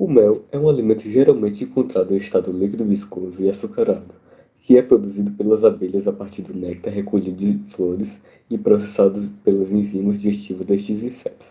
O 0.00 0.08
mel 0.08 0.44
é 0.50 0.58
um 0.58 0.66
alimento 0.66 1.02
geralmente 1.02 1.62
encontrado 1.62 2.14
em 2.14 2.16
estado 2.16 2.50
líquido 2.50 2.86
viscoso 2.86 3.34
e 3.38 3.50
açucarado, 3.50 4.14
que 4.62 4.78
é 4.78 4.80
produzido 4.80 5.30
pelas 5.32 5.62
abelhas 5.62 6.08
a 6.08 6.12
partir 6.12 6.40
do 6.40 6.54
néctar 6.54 6.90
recolhido 6.90 7.36
de 7.36 7.58
flores 7.74 8.08
e 8.48 8.56
processado 8.56 9.28
pelos 9.44 9.70
enzimas 9.70 10.18
digestivos 10.18 10.66
destes 10.66 11.02
insetos, 11.02 11.46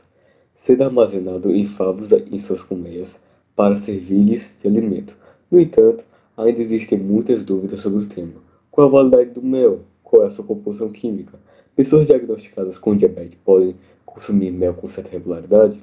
sendo 0.64 0.84
armazenado 0.84 1.52
em 1.52 1.68
favos 1.68 2.10
em 2.12 2.40
suas 2.40 2.64
colmeias 2.64 3.16
para 3.56 3.78
servir-lhes 3.78 4.52
de 4.60 4.68
alimento. 4.68 5.14
No 5.52 5.60
entanto, 5.60 6.04
ainda 6.36 6.60
existem 6.60 6.98
muitas 6.98 7.44
dúvidas 7.44 7.82
sobre 7.82 8.06
o 8.06 8.08
tema. 8.08 8.42
Qual 8.72 8.88
a 8.88 8.90
validade 8.90 9.30
do 9.30 9.44
mel? 9.44 9.82
Qual 10.02 10.24
é 10.24 10.26
a 10.26 10.32
sua 10.32 10.44
composição 10.44 10.90
química? 10.90 11.38
Pessoas 11.76 12.08
diagnosticadas 12.08 12.80
com 12.80 12.98
diabetes 12.98 13.38
podem 13.46 13.76
consumir 14.08 14.50
mel 14.50 14.74
com 14.74 14.88
certa 14.88 15.12
regularidade? 15.12 15.80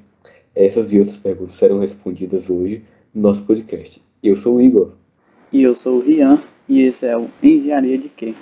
Essas 0.57 0.91
e 0.91 0.97
outras 0.97 1.17
perguntas 1.17 1.53
serão 1.53 1.77
respondidas 1.77 2.49
hoje 2.49 2.81
no 3.13 3.21
nosso 3.21 3.45
podcast. 3.45 4.01
Eu 4.23 4.35
sou 4.35 4.55
o 4.55 4.61
Igor. 4.61 4.93
E 5.53 5.61
eu 5.61 5.75
sou 5.75 5.97
o 5.97 6.01
Rian, 6.01 6.41
e 6.67 6.81
esse 6.81 7.05
é 7.05 7.15
o 7.15 7.29
Engenharia 7.43 7.99
de 7.99 8.09
Quê? 8.09 8.33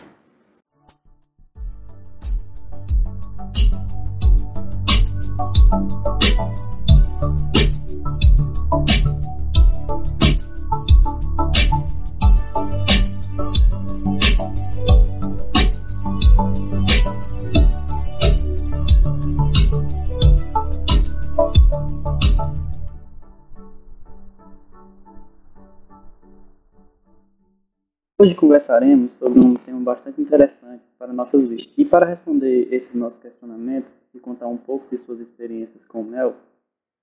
Hoje 28.26 28.34
conversaremos 28.34 29.12
sobre 29.20 29.40
um 29.40 29.54
tema 29.54 29.80
bastante 29.82 30.20
interessante 30.20 30.82
para 30.98 31.14
nossas 31.14 31.48
vidas. 31.48 31.72
E 31.78 31.86
para 31.86 32.08
responder 32.08 32.74
esses 32.74 32.96
nossos 32.96 33.20
questionamentos 33.20 33.92
e 34.16 34.20
contar 34.20 34.48
um 34.48 34.58
pouco 34.58 34.88
de 34.90 34.98
suas 35.06 35.20
experiências 35.20 35.86
com 35.86 36.02
o 36.02 36.04
mel, 36.04 36.36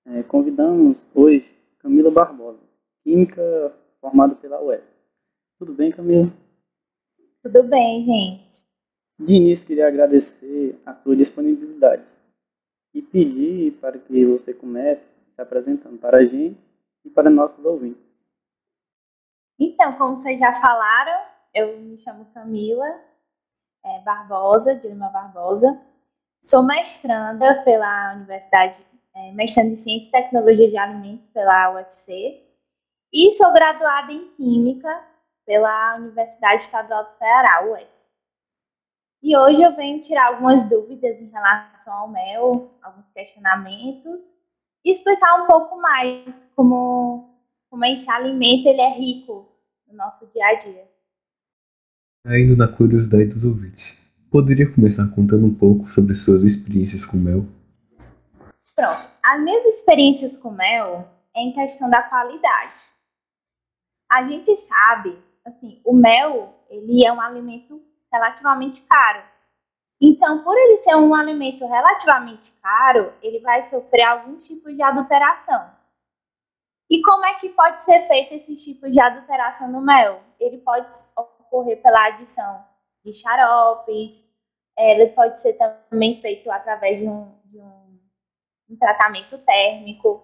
é, 0.05 0.21
convidamos 0.23 0.97
hoje 1.15 1.49
Camila 1.79 2.11
Barbosa, 2.11 2.59
química 3.05 3.41
formada 4.01 4.35
pela 4.35 4.61
UES. 4.61 4.83
Tudo 5.57 5.71
bem, 5.71 5.93
Camila? 5.93 6.29
Tudo 7.41 7.63
bem, 7.69 8.03
gente. 8.03 8.49
De 9.17 9.33
início, 9.35 9.65
queria 9.65 9.87
agradecer 9.87 10.77
a 10.85 10.93
sua 10.93 11.15
disponibilidade 11.15 12.03
e 12.93 13.01
pedir 13.01 13.71
para 13.79 13.97
que 13.97 14.25
você 14.25 14.53
comece 14.53 15.05
se 15.33 15.41
apresentando 15.41 15.97
para 15.99 16.17
a 16.17 16.25
gente 16.25 16.59
e 17.05 17.09
para 17.09 17.29
nossos 17.29 17.63
ouvintes. 17.63 18.02
Então, 19.65 19.93
como 19.93 20.17
vocês 20.17 20.37
já 20.37 20.53
falaram, 20.55 21.25
eu 21.53 21.79
me 21.79 21.97
chamo 21.99 22.25
Camila 22.33 22.85
é, 23.81 23.99
Barbosa, 24.01 24.75
Dilma 24.75 25.07
Barbosa. 25.07 25.81
Sou 26.37 26.63
mestranda 26.63 27.63
pela 27.63 28.13
Universidade, 28.15 28.77
é, 29.15 29.31
mestranda 29.31 29.69
em 29.69 29.77
Ciência 29.77 30.09
e 30.09 30.11
Tecnologia 30.11 30.69
de 30.69 30.77
Alimentos 30.77 31.29
pela 31.29 31.75
UFC. 31.75 32.43
E 33.13 33.31
sou 33.37 33.53
graduada 33.53 34.11
em 34.11 34.27
Química 34.31 35.01
pela 35.45 35.95
Universidade 35.95 36.63
Estadual 36.63 37.05
do 37.05 37.11
Ceará, 37.11 37.65
UES. 37.65 37.93
E 39.21 39.37
hoje 39.37 39.61
eu 39.61 39.73
venho 39.77 40.01
tirar 40.01 40.27
algumas 40.27 40.67
dúvidas 40.67 41.21
em 41.21 41.29
relação 41.29 41.93
ao 41.93 42.09
mel, 42.09 42.69
alguns 42.81 43.09
questionamentos, 43.13 44.19
e 44.83 44.91
explicar 44.91 45.41
um 45.41 45.47
pouco 45.47 45.79
mais 45.79 46.51
como 46.53 47.29
como 47.69 47.85
esse 47.85 48.07
alimento 48.07 48.67
ele 48.67 48.81
é 48.81 48.89
rico 48.89 49.52
no 49.93 49.97
nosso 49.97 50.25
dia 50.33 50.45
a 50.47 50.53
dia. 50.55 50.91
Ainda 52.25 52.55
na 52.55 52.67
curiosidade 52.67 53.25
dos 53.25 53.43
ouvintes, 53.43 54.01
poderia 54.31 54.71
começar 54.73 55.07
contando 55.09 55.45
um 55.45 55.53
pouco 55.53 55.87
sobre 55.89 56.15
suas 56.15 56.43
experiências 56.43 57.05
com 57.05 57.17
mel? 57.17 57.45
Pronto, 58.75 59.19
as 59.23 59.41
minhas 59.41 59.65
experiências 59.65 60.35
com 60.37 60.51
mel 60.51 61.07
é 61.35 61.41
em 61.41 61.53
questão 61.53 61.89
da 61.89 62.01
qualidade. 62.01 62.73
A 64.11 64.27
gente 64.27 64.55
sabe, 64.55 65.17
assim, 65.45 65.79
o 65.85 65.93
mel 65.93 66.55
ele 66.69 67.05
é 67.05 67.13
um 67.13 67.21
alimento 67.21 67.81
relativamente 68.11 68.81
caro. 68.87 69.23
Então, 70.01 70.43
por 70.43 70.57
ele 70.57 70.77
ser 70.79 70.95
um 70.95 71.13
alimento 71.13 71.65
relativamente 71.65 72.51
caro, 72.61 73.13
ele 73.21 73.39
vai 73.39 73.63
sofrer 73.65 74.03
algum 74.03 74.37
tipo 74.37 74.73
de 74.73 74.81
adulteração. 74.81 75.69
E 76.93 77.01
como 77.01 77.25
é 77.25 77.33
que 77.39 77.49
pode 77.49 77.83
ser 77.85 78.01
feito 78.07 78.35
esse 78.35 78.55
tipo 78.55 78.87
de 78.87 79.01
adulteração 79.01 79.67
no 79.67 79.81
mel? 79.81 80.21
Ele 80.39 80.59
pode 80.59 80.87
ocorrer 81.17 81.81
pela 81.81 82.05
adição 82.05 82.63
de 83.03 83.11
xaropes, 83.15 84.11
ele 84.77 85.07
pode 85.07 85.41
ser 85.41 85.53
também 85.53 86.21
feito 86.21 86.51
através 86.51 86.99
de 86.99 87.09
um, 87.09 87.35
de 87.45 87.57
um, 87.59 87.99
um 88.69 88.77
tratamento 88.77 89.39
térmico, 89.39 90.23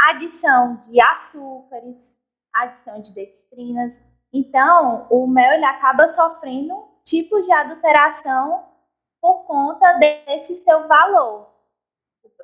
adição 0.00 0.84
de 0.86 1.00
açúcares, 1.00 1.98
adição 2.54 3.02
de 3.02 3.12
dextrinas. 3.12 4.00
Então, 4.32 5.08
o 5.10 5.26
mel 5.26 5.54
ele 5.54 5.64
acaba 5.64 6.06
sofrendo 6.06 6.80
tipos 7.04 7.44
de 7.44 7.50
adulteração 7.50 8.68
por 9.20 9.44
conta 9.46 9.94
desse 9.94 10.54
seu 10.62 10.86
valor. 10.86 11.52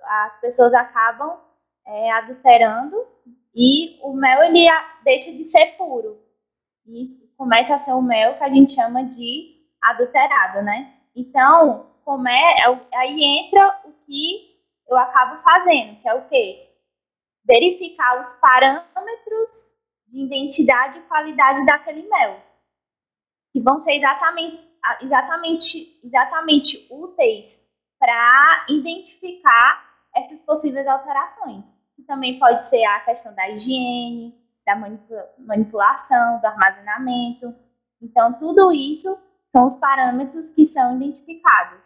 As 0.03 0.41
pessoas 0.41 0.75
acabam 0.75 1.39
é, 1.87 2.11
adulterando 2.11 3.14
e 3.55 4.01
o 4.03 4.13
mel 4.13 4.43
ele 4.43 4.67
deixa 5.05 5.31
de 5.31 5.45
ser 5.45 5.77
puro 5.77 6.21
e 6.87 7.07
começa 7.37 7.77
a 7.77 7.79
ser 7.79 7.93
o 7.93 8.03
mel 8.03 8.37
que 8.37 8.45
a 8.45 8.49
gente 8.49 8.75
chama 8.75 9.05
de 9.05 9.55
adulterado, 9.81 10.63
né? 10.63 10.95
Então, 11.15 11.91
como 12.05 12.29
é, 12.29 12.55
é 12.61 12.97
aí 12.97 13.23
entra 13.23 13.81
o 13.85 13.93
que 14.05 14.61
eu 14.89 14.97
acabo 14.97 15.41
fazendo, 15.43 16.01
que 16.01 16.09
é 16.09 16.15
o 16.15 16.29
quê? 16.29 16.69
Verificar 17.45 18.21
os 18.23 18.33
parâmetros 18.41 19.73
de 20.09 20.25
identidade 20.25 20.99
e 20.99 21.03
qualidade 21.03 21.65
daquele 21.65 22.09
mel, 22.09 22.41
que 23.53 23.61
vão 23.61 23.81
ser 23.83 23.93
exatamente, 23.93 24.61
exatamente, 25.01 26.01
exatamente 26.05 26.87
úteis 26.91 27.63
para 27.99 28.67
identificar 28.69 29.95
essas 30.15 30.41
possíveis 30.41 30.87
alterações 30.87 31.74
também 32.07 32.39
pode 32.39 32.67
ser 32.69 32.85
a 32.85 33.01
questão 33.01 33.35
da 33.35 33.49
higiene, 33.51 34.35
da 34.67 34.77
manipulação, 35.39 36.41
do 36.41 36.47
armazenamento. 36.47 37.55
Então, 38.01 38.33
tudo 38.35 38.73
isso 38.73 39.19
são 39.53 39.67
os 39.67 39.77
parâmetros 39.77 40.51
que 40.53 40.67
são 40.67 40.97
identificados, 40.97 41.81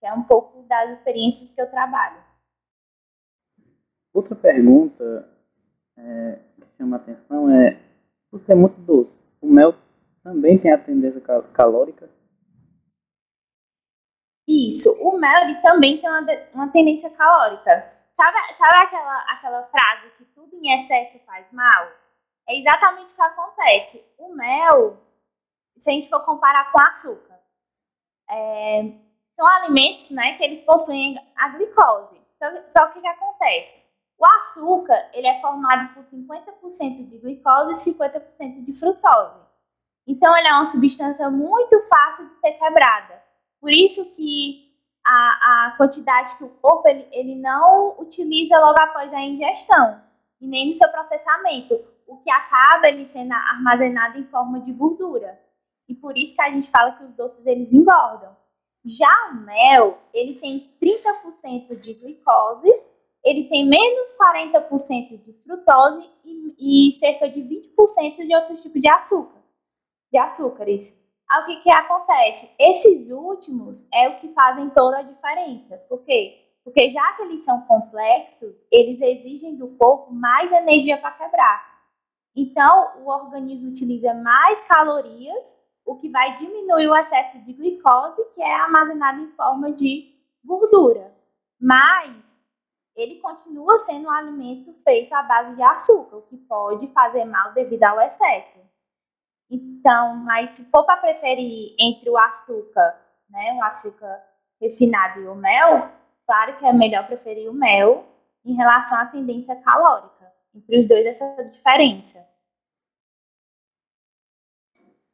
que 0.00 0.06
é 0.06 0.12
um 0.12 0.22
pouco 0.22 0.62
das 0.64 0.98
experiências 0.98 1.52
que 1.52 1.60
eu 1.60 1.70
trabalho. 1.70 2.20
Outra 4.12 4.34
pergunta 4.34 5.28
é, 5.96 6.38
que 6.60 6.76
chama 6.76 6.96
a 6.96 7.00
atenção 7.00 7.50
é, 7.50 7.80
por 8.30 8.40
ser 8.40 8.54
muito 8.54 8.80
doce, 8.80 9.10
o 9.40 9.46
mel 9.46 9.74
também 10.22 10.58
tem 10.58 10.72
a 10.72 10.78
tendência 10.78 11.20
calórica? 11.52 12.08
Isso, 14.46 14.92
o 15.00 15.16
mel 15.18 15.42
ele 15.42 15.60
também 15.62 16.00
tem 16.00 16.10
uma, 16.10 16.26
uma 16.52 16.72
tendência 16.72 17.08
calórica. 17.10 18.01
Sabe, 18.14 18.38
sabe 18.58 18.76
aquela, 18.76 19.18
aquela 19.32 19.62
frase 19.64 20.10
que 20.18 20.24
tudo 20.26 20.54
em 20.56 20.72
excesso 20.74 21.18
faz 21.24 21.50
mal? 21.52 21.88
É 22.48 22.58
exatamente 22.58 23.12
o 23.12 23.16
que 23.16 23.22
acontece. 23.22 24.04
O 24.18 24.34
mel, 24.34 25.02
se 25.78 25.90
a 25.90 25.94
gente 25.94 26.08
for 26.08 26.24
comparar 26.24 26.70
com 26.70 26.80
açúcar, 26.80 27.40
é, 28.28 28.82
são 29.32 29.46
alimentos 29.46 30.10
né, 30.10 30.36
que 30.36 30.44
eles 30.44 30.64
possuem 30.64 31.16
a 31.36 31.48
glicose. 31.50 32.20
Só, 32.70 32.88
que 32.88 32.98
o 32.98 33.02
que 33.02 33.08
acontece? 33.08 33.82
O 34.18 34.26
açúcar 34.26 35.10
ele 35.12 35.26
é 35.26 35.40
formado 35.40 35.94
por 35.94 36.04
50% 36.04 37.08
de 37.08 37.18
glicose 37.18 37.90
e 37.90 37.94
50% 37.94 38.64
de 38.64 38.72
frutose. 38.78 39.42
Então, 40.06 40.36
ele 40.36 40.48
é 40.48 40.52
uma 40.52 40.66
substância 40.66 41.30
muito 41.30 41.80
fácil 41.82 42.28
de 42.28 42.40
ser 42.40 42.52
quebrada. 42.52 43.22
Por 43.60 43.70
isso 43.70 44.04
que 44.16 44.71
a, 45.04 45.66
a 45.68 45.74
quantidade 45.76 46.36
que 46.36 46.44
o 46.44 46.48
corpo 46.48 46.88
ele, 46.88 47.06
ele 47.12 47.34
não 47.36 47.96
utiliza 47.98 48.58
logo 48.58 48.80
após 48.80 49.12
a 49.12 49.20
ingestão 49.20 50.00
e 50.40 50.46
nem 50.46 50.70
no 50.70 50.76
seu 50.76 50.88
processamento, 50.90 51.80
o 52.06 52.16
que 52.18 52.30
acaba 52.30 52.88
ele 52.88 53.06
sendo 53.06 53.32
armazenado 53.32 54.18
em 54.18 54.24
forma 54.24 54.60
de 54.60 54.72
gordura. 54.72 55.40
E 55.88 55.94
por 55.94 56.16
isso 56.16 56.34
que 56.34 56.42
a 56.42 56.50
gente 56.50 56.70
fala 56.70 56.92
que 56.92 57.04
os 57.04 57.14
doces 57.14 57.46
eles 57.46 57.72
engordam. 57.72 58.36
Já 58.84 59.30
o 59.30 59.34
mel, 59.36 59.98
ele 60.12 60.40
tem 60.40 60.76
30% 60.82 61.76
de 61.76 61.94
glicose, 61.94 62.68
ele 63.24 63.48
tem 63.48 63.68
menos 63.68 64.08
40% 64.16 65.22
de 65.22 65.32
frutose 65.44 66.10
e, 66.24 66.88
e 66.88 66.98
cerca 66.98 67.28
de 67.28 67.40
20% 67.40 68.26
de 68.26 68.34
outro 68.34 68.56
tipo 68.60 68.80
de 68.80 68.90
açúcar, 68.90 69.40
de 70.10 70.18
açúcares. 70.18 71.00
O 71.40 71.46
que, 71.46 71.56
que 71.56 71.70
acontece? 71.70 72.50
Esses 72.58 73.10
últimos 73.10 73.88
é 73.92 74.08
o 74.08 74.20
que 74.20 74.28
fazem 74.34 74.68
toda 74.70 74.98
a 74.98 75.02
diferença. 75.02 75.78
Por 75.88 76.04
quê? 76.04 76.38
Porque 76.62 76.90
já 76.90 77.12
que 77.14 77.22
eles 77.22 77.42
são 77.44 77.62
complexos, 77.62 78.54
eles 78.70 79.00
exigem 79.00 79.56
do 79.56 79.68
corpo 79.76 80.12
mais 80.12 80.52
energia 80.52 80.98
para 80.98 81.12
quebrar. 81.12 81.72
Então, 82.36 83.02
o 83.02 83.08
organismo 83.08 83.70
utiliza 83.70 84.14
mais 84.14 84.60
calorias, 84.66 85.44
o 85.84 85.96
que 85.96 86.08
vai 86.08 86.36
diminuir 86.36 86.88
o 86.88 86.96
excesso 86.96 87.38
de 87.40 87.52
glicose, 87.52 88.24
que 88.34 88.42
é 88.42 88.54
armazenado 88.54 89.20
em 89.20 89.32
forma 89.32 89.72
de 89.72 90.14
gordura. 90.44 91.12
Mas 91.60 92.14
ele 92.94 93.20
continua 93.20 93.78
sendo 93.80 94.06
um 94.06 94.10
alimento 94.10 94.72
feito 94.84 95.12
à 95.14 95.22
base 95.22 95.56
de 95.56 95.62
açúcar, 95.62 96.18
o 96.18 96.22
que 96.22 96.36
pode 96.36 96.86
fazer 96.88 97.24
mal 97.24 97.52
devido 97.52 97.84
ao 97.84 98.00
excesso. 98.00 98.60
Então, 99.52 100.16
mas 100.16 100.56
se 100.56 100.64
for 100.70 100.86
para 100.86 100.96
preferir 100.96 101.74
entre 101.78 102.08
o 102.08 102.16
açúcar, 102.16 102.98
né, 103.28 103.52
o 103.52 103.62
açúcar 103.62 104.24
refinado 104.58 105.20
e 105.20 105.28
o 105.28 105.34
mel, 105.34 105.90
claro 106.26 106.56
que 106.56 106.64
é 106.64 106.72
melhor 106.72 107.06
preferir 107.06 107.50
o 107.50 107.52
mel 107.52 108.06
em 108.46 108.54
relação 108.54 108.98
à 108.98 109.04
tendência 109.04 109.54
calórica. 109.56 110.32
Entre 110.54 110.80
os 110.80 110.88
dois, 110.88 111.04
essa 111.04 111.44
diferença. 111.44 112.26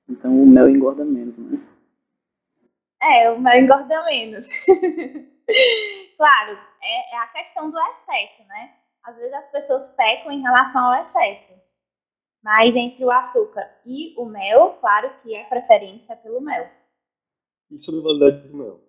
Então, 0.08 0.30
o 0.40 0.46
mel 0.46 0.68
engorda 0.68 1.04
menos, 1.04 1.36
né? 1.38 1.58
É, 3.02 3.30
o 3.32 3.40
mel 3.40 3.58
engorda 3.58 4.04
menos. 4.04 4.46
claro, 6.16 6.58
é, 6.80 7.14
é 7.14 7.18
a 7.18 7.26
questão 7.26 7.72
do 7.72 7.78
excesso, 7.78 8.46
né? 8.46 8.74
Às 9.02 9.16
vezes 9.16 9.32
as 9.32 9.50
pessoas 9.50 9.88
pecam 9.96 10.30
em 10.30 10.42
relação 10.42 10.92
ao 10.92 11.02
excesso. 11.02 11.67
Mas 12.42 12.74
entre 12.76 13.04
o 13.04 13.10
açúcar 13.10 13.80
e 13.84 14.14
o 14.16 14.24
mel, 14.24 14.78
claro 14.80 15.12
que 15.20 15.36
a 15.36 15.48
preferência 15.48 16.12
é 16.12 16.16
pelo 16.16 16.40
mel. 16.40 16.70
E 17.70 17.78
sobre 17.80 18.00
a 18.00 18.04
validade 18.04 18.48
do 18.48 18.56
mel? 18.56 18.80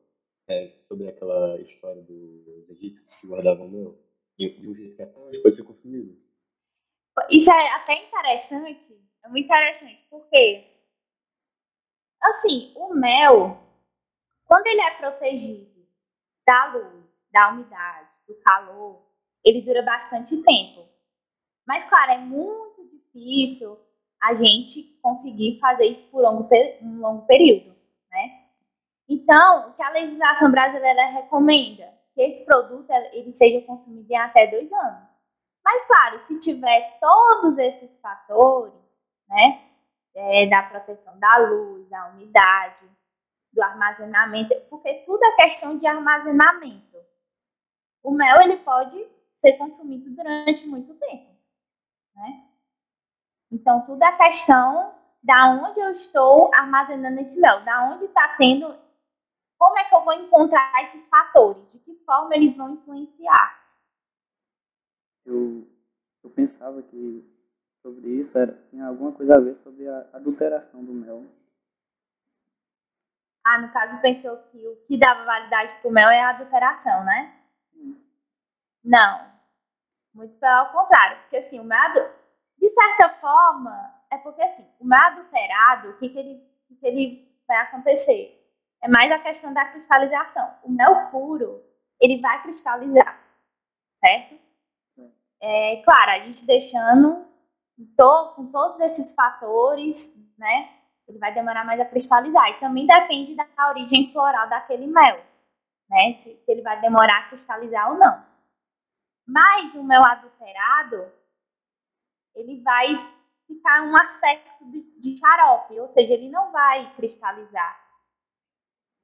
É, 0.48 0.68
sobre 0.88 1.07
aquela 1.07 1.60
história 1.62 2.01
dos 2.01 2.69
egípcios 2.69 3.22
que 3.22 3.28
guardavam 3.28 3.68
mel? 3.68 3.96
E 4.38 4.50
de 4.50 4.69
um 4.69 4.74
jeito 4.74 4.96
que 4.96 5.01
até 5.01 5.18
hoje 5.18 5.42
pode 5.42 5.56
ser 5.56 5.63
consumido. 5.63 6.18
Isso 7.30 7.51
é 7.51 7.72
até 7.75 8.07
interessante. 8.07 9.00
É 9.24 9.30
muito 9.30 9.46
interessante. 9.46 10.07
Porque, 10.10 10.66
assim, 12.22 12.74
o 12.75 12.94
mel, 12.94 13.60
quando 14.46 14.68
ele 14.68 14.81
é 14.81 14.98
protegido 14.98 15.86
da 16.48 16.74
luz, 16.74 17.04
da 17.31 17.51
umidade, 17.51 18.10
do 18.28 18.36
calor, 18.42 19.06
ele 19.44 19.62
dura 19.62 19.81
bastante 19.84 20.42
tempo. 20.44 20.88
Mas, 21.68 21.88
claro, 21.90 22.12
é 22.13 22.18
muito 22.18 22.78
difícil 23.13 23.79
a 24.21 24.35
gente 24.35 25.00
conseguir 25.01 25.59
fazer 25.59 25.85
isso 25.85 26.06
por 26.09 26.23
um 26.25 27.00
longo 27.00 27.25
período, 27.25 27.75
né? 28.11 28.45
Então, 29.07 29.69
o 29.69 29.73
que 29.73 29.81
a 29.81 29.89
legislação 29.89 30.51
brasileira 30.51 31.06
recomenda? 31.07 31.91
Que 32.13 32.21
esse 32.21 32.45
produto 32.45 32.89
ele 33.11 33.31
seja 33.33 33.65
consumido 33.65 34.11
em 34.11 34.17
até 34.17 34.47
dois 34.47 34.71
anos. 34.71 35.09
Mas, 35.63 35.85
claro, 35.88 36.25
se 36.25 36.39
tiver 36.39 37.00
todos 37.00 37.57
esses 37.57 38.00
fatores, 38.01 38.73
né, 39.27 39.62
é, 40.15 40.47
da 40.47 40.63
proteção 40.63 41.17
da 41.19 41.38
luz, 41.38 41.88
da 41.89 42.09
umidade, 42.09 42.85
do 43.53 43.62
armazenamento, 43.62 44.53
porque 44.69 44.94
tudo 45.05 45.23
é 45.23 45.44
questão 45.44 45.77
de 45.77 45.88
armazenamento. 45.88 46.97
O 48.03 48.12
mel 48.12 48.41
ele 48.41 48.57
pode 48.57 49.07
ser 49.39 49.53
consumido 49.53 50.09
durante 50.12 50.67
muito 50.67 50.94
tempo, 50.95 51.31
né? 52.15 52.49
Então 53.51 53.86
tudo 53.86 54.04
é 54.04 54.12
questão 54.18 54.94
da 55.24 55.50
onde 55.51 55.80
eu 55.80 55.92
estou 55.92 56.54
armazenando 56.54 57.19
esse 57.19 57.40
mel, 57.40 57.63
da 57.63 57.84
onde 57.92 58.06
está 58.06 58.36
tendo, 58.38 58.75
como 59.57 59.78
é 59.78 59.84
que 59.84 59.96
eu 59.96 60.04
vou 60.04 60.13
encontrar 60.13 60.84
esses 60.84 61.07
fatores, 61.10 61.69
de 61.72 61.80
que 61.80 61.94
forma 62.06 62.36
eles 62.36 62.56
vão 62.56 62.74
influenciar. 62.74 63.60
Eu, 65.25 65.68
eu 66.24 66.30
pensava 66.30 66.81
que 66.84 67.24
sobre 67.81 68.07
isso 68.22 68.38
era, 68.38 68.54
tinha 68.69 68.88
alguma 68.88 69.12
coisa 69.12 69.36
a 69.36 69.40
ver 69.40 69.57
sobre 69.63 69.88
a 69.88 70.07
adulteração 70.13 70.84
do 70.84 70.94
mel. 70.94 71.25
Ah, 73.46 73.60
no 73.60 73.72
caso 73.72 74.01
pensou 74.01 74.38
que 74.51 74.68
o 74.68 74.75
que 74.86 74.98
dava 74.98 75.25
validade 75.25 75.81
para 75.81 75.90
o 75.90 75.94
mel 75.94 76.10
é 76.10 76.22
a 76.22 76.30
adulteração, 76.30 77.04
né? 77.04 77.42
Não. 78.84 79.31
Muito 80.13 80.38
pelo 80.40 80.72
contrário. 80.72 81.22
Porque 81.22 81.38
assim, 81.38 81.60
o 81.60 81.63
mel, 81.63 82.13
de 82.69 82.74
certa 82.74 83.10
forma, 83.18 83.94
é 84.12 84.18
porque 84.18 84.42
assim, 84.42 84.68
o 84.80 84.86
mel 84.86 85.00
adulterado, 85.00 85.89
o 85.89 85.98
que, 85.98 86.10
que, 86.10 86.19
ele, 86.19 86.44
que, 86.68 86.75
que 86.75 86.88
ele 86.88 87.42
vai 87.48 87.57
acontecer? 87.57 88.36
É 88.81 88.88
mais 88.88 89.12
a 89.12 89.19
questão 89.19 89.54
da 89.54 89.66
cristalização. 89.66 90.54
O 90.63 90.71
mel 90.71 91.07
puro, 91.12 91.62
ele 92.00 92.21
vai 92.21 92.42
cristalizar, 92.44 93.19
certo? 94.04 94.39
É, 95.42 95.81
claro, 95.83 96.12
a 96.12 96.19
gente 96.19 96.45
deixando 96.45 97.25
com 98.36 98.51
todos 98.51 98.80
esses 98.81 99.15
fatores, 99.15 100.15
né? 100.38 100.69
Ele 101.07 101.18
vai 101.18 101.33
demorar 101.33 101.65
mais 101.65 101.80
a 101.80 101.86
cristalizar. 101.86 102.50
E 102.50 102.60
também 102.60 102.86
depende 102.86 103.36
da 103.36 103.69
origem 103.69 104.12
floral 104.12 104.48
daquele 104.50 104.86
mel 104.86 105.24
né? 105.89 106.13
Se, 106.24 106.36
se 106.45 106.51
ele 106.51 106.62
vai 106.62 106.80
demorar 106.80 107.19
a 107.19 107.30
cristalizar 107.30 107.92
ou 107.92 107.98
não. 107.98 108.24
Mas 109.27 109.74
o 109.75 109.83
mel 109.83 110.04
adulterado, 110.04 111.12
ele 112.39 112.62
vai 112.62 112.88
ficar 113.47 113.83
um 113.83 113.95
aspecto 113.95 114.65
de, 114.71 114.81
de 115.00 115.19
xarope, 115.19 115.80
ou 115.80 115.88
seja, 115.89 116.13
ele 116.13 116.30
não 116.30 116.51
vai 116.51 116.94
cristalizar. 116.95 117.80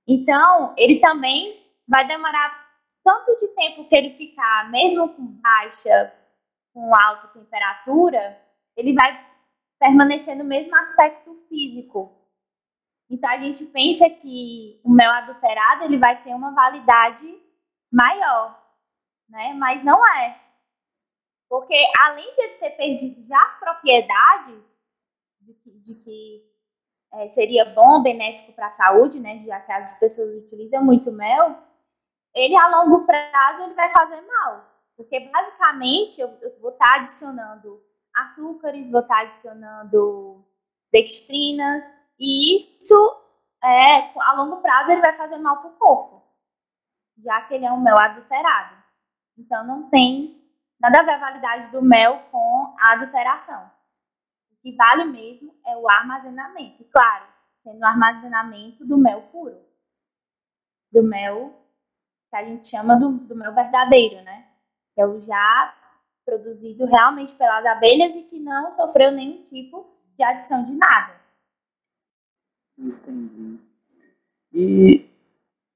Então, 0.07 0.73
ele 0.77 0.99
também 0.99 1.65
vai 1.87 2.07
demorar 2.07 2.65
tanto 3.03 3.39
de 3.39 3.47
tempo 3.49 3.87
que 3.87 3.95
ele 3.95 4.11
ficar, 4.11 4.69
mesmo 4.71 5.09
com 5.09 5.23
baixa, 5.23 6.13
com 6.73 6.93
alta 6.93 7.27
temperatura, 7.39 8.41
ele 8.75 8.93
vai 8.93 9.25
permanecer 9.79 10.35
no 10.35 10.43
mesmo 10.43 10.75
aspecto 10.75 11.33
físico. 11.47 12.11
Então 13.09 13.29
a 13.29 13.37
gente 13.37 13.65
pensa 13.65 14.09
que 14.09 14.81
o 14.83 14.89
mel 14.89 15.11
adulterado 15.11 15.83
ele 15.83 15.97
vai 15.97 16.21
ter 16.23 16.33
uma 16.33 16.51
validade 16.51 17.39
maior, 17.91 18.59
né? 19.29 19.53
Mas 19.53 19.83
não 19.83 20.05
é. 20.17 20.41
Porque 21.55 21.79
além 21.99 22.35
de 22.35 22.41
ele 22.41 22.57
ter 22.57 22.71
perdido 22.71 23.25
já 23.29 23.39
as 23.39 23.57
propriedades 23.57 24.61
de 25.39 25.53
que, 25.53 25.71
de 25.71 25.95
que 26.03 26.43
é, 27.13 27.29
seria 27.29 27.63
bom, 27.63 28.03
benéfico 28.03 28.51
para 28.51 28.67
a 28.67 28.73
saúde, 28.73 29.21
né? 29.21 29.41
Já 29.45 29.61
que 29.61 29.71
as 29.71 29.97
pessoas 29.97 30.35
utilizam 30.43 30.83
muito 30.83 31.13
mel, 31.13 31.57
ele 32.33 32.57
a 32.57 32.67
longo 32.67 33.05
prazo 33.05 33.63
ele 33.63 33.73
vai 33.73 33.89
fazer 33.89 34.19
mal. 34.23 34.69
Porque 34.97 35.17
basicamente 35.29 36.19
eu, 36.19 36.27
eu 36.41 36.59
vou 36.59 36.71
estar 36.71 36.93
adicionando 36.95 37.81
açúcares, 38.13 38.91
vou 38.91 38.99
estar 38.99 39.21
adicionando 39.21 40.45
dextrinas, 40.91 41.85
e 42.19 42.57
isso, 42.57 43.23
é, 43.63 44.11
a 44.19 44.33
longo 44.33 44.61
prazo, 44.61 44.91
ele 44.91 44.99
vai 44.99 45.15
fazer 45.15 45.37
mal 45.37 45.61
para 45.61 45.69
o 45.69 45.77
corpo, 45.77 46.21
já 47.23 47.43
que 47.43 47.53
ele 47.53 47.65
é 47.65 47.71
um 47.71 47.81
mel 47.81 47.97
adulterado. 47.97 48.75
Então, 49.37 49.65
não 49.65 49.89
tem 49.89 50.44
nada 50.79 50.99
a 50.99 51.03
ver 51.03 51.11
a 51.11 51.17
validade 51.17 51.71
do 51.71 51.81
mel 51.81 52.19
com 52.31 52.75
a 52.79 52.93
adulteração. 52.93 53.71
O 54.51 54.55
que 54.61 54.75
vale 54.75 55.05
mesmo 55.05 55.53
é 55.65 55.75
o 55.77 55.89
armazenamento. 55.89 56.83
Claro, 56.85 57.25
sendo 57.63 57.79
o 57.79 57.85
armazenamento 57.85 58.85
do 58.85 58.97
mel 58.97 59.21
puro. 59.31 59.59
Do 60.91 61.03
mel 61.03 61.53
que 62.29 62.35
a 62.35 62.43
gente 62.43 62.69
chama 62.69 62.95
do, 62.97 63.17
do 63.19 63.35
mel 63.35 63.53
verdadeiro, 63.53 64.21
né? 64.23 64.47
Que 64.93 65.01
é 65.01 65.05
o 65.05 65.21
já 65.21 65.75
produzido 66.25 66.85
realmente 66.85 67.33
pelas 67.35 67.65
abelhas 67.65 68.15
e 68.15 68.23
que 68.23 68.39
não 68.39 68.71
sofreu 68.71 69.11
nenhum 69.11 69.43
tipo 69.43 69.87
de 70.17 70.23
adição 70.23 70.63
de 70.63 70.73
nada. 70.73 71.15
Entendi. 72.77 73.59
E 74.53 75.09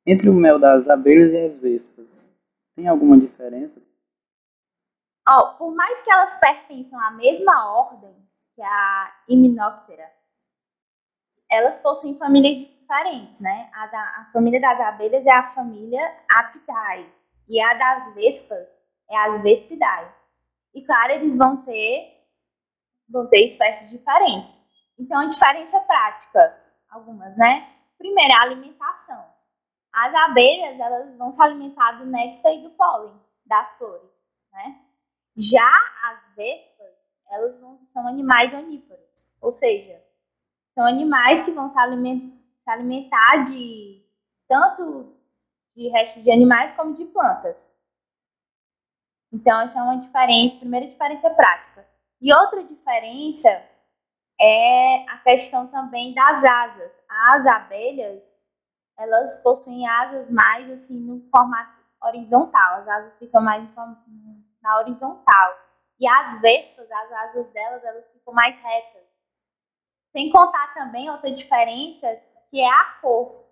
entre 0.06 0.29
o 0.29 0.34
mel 0.34 0.58
das 0.58 0.89
abelhas 0.89 1.32
e 1.32 1.38
as 1.38 1.62
vespas, 1.62 2.36
tem 2.75 2.88
alguma 2.88 3.18
diferença? 3.18 3.79
Oh, 5.32 5.54
por 5.58 5.76
mais 5.76 6.02
que 6.02 6.12
elas 6.12 6.40
pertençam 6.40 7.00
à 7.00 7.12
mesma 7.12 7.72
ordem, 7.72 8.16
que 8.56 8.62
é 8.64 8.66
a 8.66 9.14
Hymenoptera, 9.28 10.12
elas 11.52 11.80
possuem 11.82 12.18
famílias 12.18 12.68
diferentes, 12.68 13.40
né? 13.40 13.70
A, 13.74 13.86
da, 13.88 14.00
a 14.00 14.30
família 14.34 14.60
das 14.60 14.80
abelhas 14.80 15.24
é 15.26 15.32
a 15.32 15.52
família 15.52 16.02
Apidae 16.28 17.14
e 17.48 17.62
a 17.62 17.74
das 17.76 18.16
vespas 18.16 18.68
é 19.10 19.18
as 19.18 19.42
Vespidae. 19.44 20.12
E 20.74 20.84
claro, 20.84 21.14
eles 21.14 21.38
vão 21.38 21.58
ter 21.64 22.18
vão 23.08 23.28
ter 23.28 23.52
espécies 23.52 23.90
diferentes. 23.92 24.56
Então, 24.98 25.20
a 25.20 25.30
diferença 25.30 25.80
prática 25.82 26.58
algumas, 26.90 27.36
né? 27.38 27.70
Primeiro, 27.98 28.34
a 28.34 28.42
alimentação. 28.42 29.26
As 29.94 30.14
abelhas, 30.14 30.80
elas 30.80 31.18
vão 31.18 31.34
se 31.34 31.42
alimentar 31.42 31.94
do 31.94 32.06
néctar 32.06 32.54
e 32.54 32.64
do 32.64 32.70
pólen 32.72 33.14
das 33.46 33.78
flores, 33.78 34.12
né? 34.52 34.88
Já 35.41 35.72
as 36.03 36.36
vespas, 36.36 36.93
elas 37.31 37.58
vão, 37.62 37.79
são 37.93 38.05
animais 38.05 38.53
onívoros, 38.53 39.38
ou 39.41 39.53
seja, 39.53 40.03
são 40.75 40.86
animais 40.86 41.41
que 41.43 41.51
vão 41.51 41.72
se 41.72 41.79
alimentar, 41.79 42.36
se 42.62 42.69
alimentar 42.69 43.43
de 43.46 44.05
tanto 44.50 45.15
de 45.74 45.88
restos 45.88 46.24
de 46.24 46.29
animais 46.29 46.75
como 46.75 46.93
de 46.93 47.05
plantas. 47.05 47.55
Então, 49.31 49.62
essa 49.62 49.79
é 49.79 49.81
uma 49.81 50.01
diferença, 50.01 50.58
primeira 50.58 50.88
diferença 50.88 51.29
prática. 51.29 51.88
E 52.19 52.34
outra 52.34 52.62
diferença 52.62 53.48
é 54.41 55.05
a 55.10 55.19
questão 55.19 55.67
também 55.67 56.13
das 56.13 56.43
asas. 56.43 56.91
As 57.08 57.46
abelhas, 57.46 58.22
elas 58.98 59.41
possuem 59.41 59.88
asas 59.88 60.29
mais 60.29 60.69
assim 60.69 61.00
no 61.00 61.22
formato 61.29 61.79
horizontal. 62.03 62.81
As 62.81 62.88
asas 62.89 63.17
ficam 63.19 63.41
mais 63.41 63.63
na 64.70 64.78
horizontal. 64.78 65.58
E 66.00 66.08
as 66.08 66.40
vespas, 66.42 66.90
as 66.90 67.12
asas 67.12 67.50
delas, 67.50 67.84
elas 67.84 68.06
ficam 68.14 68.34
mais 68.34 68.56
retas. 68.58 69.04
Sem 70.12 70.32
contar 70.32 70.74
também 70.74 71.10
outra 71.10 71.32
diferença, 71.32 72.08
que 72.50 72.60
é 72.60 72.70
a 72.70 72.86
cor. 73.02 73.46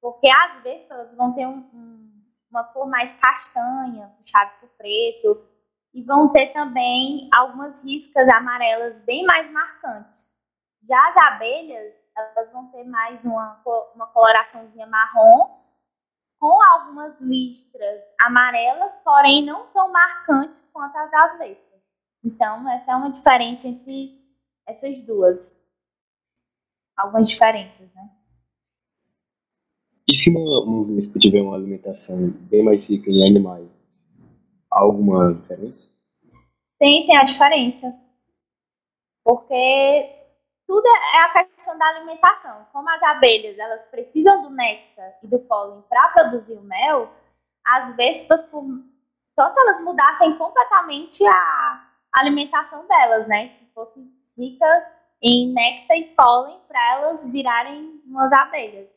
Porque 0.00 0.28
às 0.28 0.62
vezes 0.62 0.88
elas 0.90 1.14
vão 1.16 1.34
ter 1.34 1.46
um, 1.46 1.58
um, 1.74 2.24
uma 2.50 2.64
cor 2.64 2.86
mais 2.86 3.12
castanha, 3.18 4.14
puxado 4.18 4.52
por 4.60 4.68
preto, 4.70 5.46
e 5.92 6.02
vão 6.02 6.32
ter 6.32 6.52
também 6.52 7.28
algumas 7.34 7.82
riscas 7.82 8.28
amarelas 8.28 9.00
bem 9.00 9.24
mais 9.24 9.50
marcantes. 9.50 10.38
Já 10.88 11.08
as 11.08 11.16
abelhas, 11.16 11.94
elas 12.16 12.52
vão 12.52 12.70
ter 12.70 12.84
mais 12.84 13.22
uma, 13.24 13.62
uma 13.94 14.06
coloraçãozinha 14.06 14.86
marrom, 14.86 15.59
com 16.40 16.58
algumas 16.62 17.20
listras 17.20 18.00
amarelas, 18.18 18.92
porém 19.04 19.44
não 19.44 19.66
tão 19.68 19.92
marcantes 19.92 20.56
quanto 20.72 20.96
as 20.96 21.10
das 21.10 21.38
vespas. 21.38 21.80
Então, 22.24 22.68
essa 22.70 22.92
é 22.92 22.96
uma 22.96 23.12
diferença 23.12 23.68
entre 23.68 24.18
essas 24.66 24.98
duas. 25.04 25.38
Algumas 26.96 27.28
diferenças, 27.28 27.92
né? 27.94 28.10
E 30.08 30.16
se 30.16 30.30
uma, 30.30 30.64
uma 30.64 30.84
vespa 30.96 31.18
tiver 31.18 31.42
uma 31.42 31.54
alimentação 31.54 32.30
bem 32.30 32.64
mais 32.64 32.82
rica 32.84 33.10
em 33.10 33.28
animais, 33.28 33.68
há 34.70 34.80
alguma 34.80 35.34
diferença? 35.34 35.88
Tem, 36.78 37.06
tem 37.06 37.16
a 37.16 37.24
diferença. 37.24 37.94
Porque 39.22 40.19
tudo 40.70 40.86
é 40.86 41.18
a 41.18 41.44
questão 41.44 41.76
da 41.76 41.84
alimentação. 41.88 42.64
Como 42.72 42.88
as 42.90 43.02
abelhas, 43.02 43.58
elas 43.58 43.84
precisam 43.86 44.42
do 44.44 44.50
néctar 44.50 45.18
e 45.20 45.26
do 45.26 45.40
pólen 45.40 45.82
para 45.88 46.10
produzir 46.10 46.52
o 46.52 46.62
mel, 46.62 47.12
as 47.66 47.96
vespas, 47.96 48.40
por... 48.44 48.62
só 49.34 49.50
se 49.50 49.60
elas 49.60 49.80
mudassem 49.82 50.38
completamente 50.38 51.26
a 51.26 51.90
alimentação 52.12 52.86
delas, 52.86 53.26
né? 53.26 53.48
Se 53.48 53.64
fosse 53.74 54.00
rica 54.38 54.92
em 55.20 55.52
néctar 55.52 55.96
e 55.96 56.14
pólen 56.14 56.60
para 56.68 56.92
elas 56.92 57.28
virarem 57.28 58.00
umas 58.06 58.30
abelhas. 58.30 58.88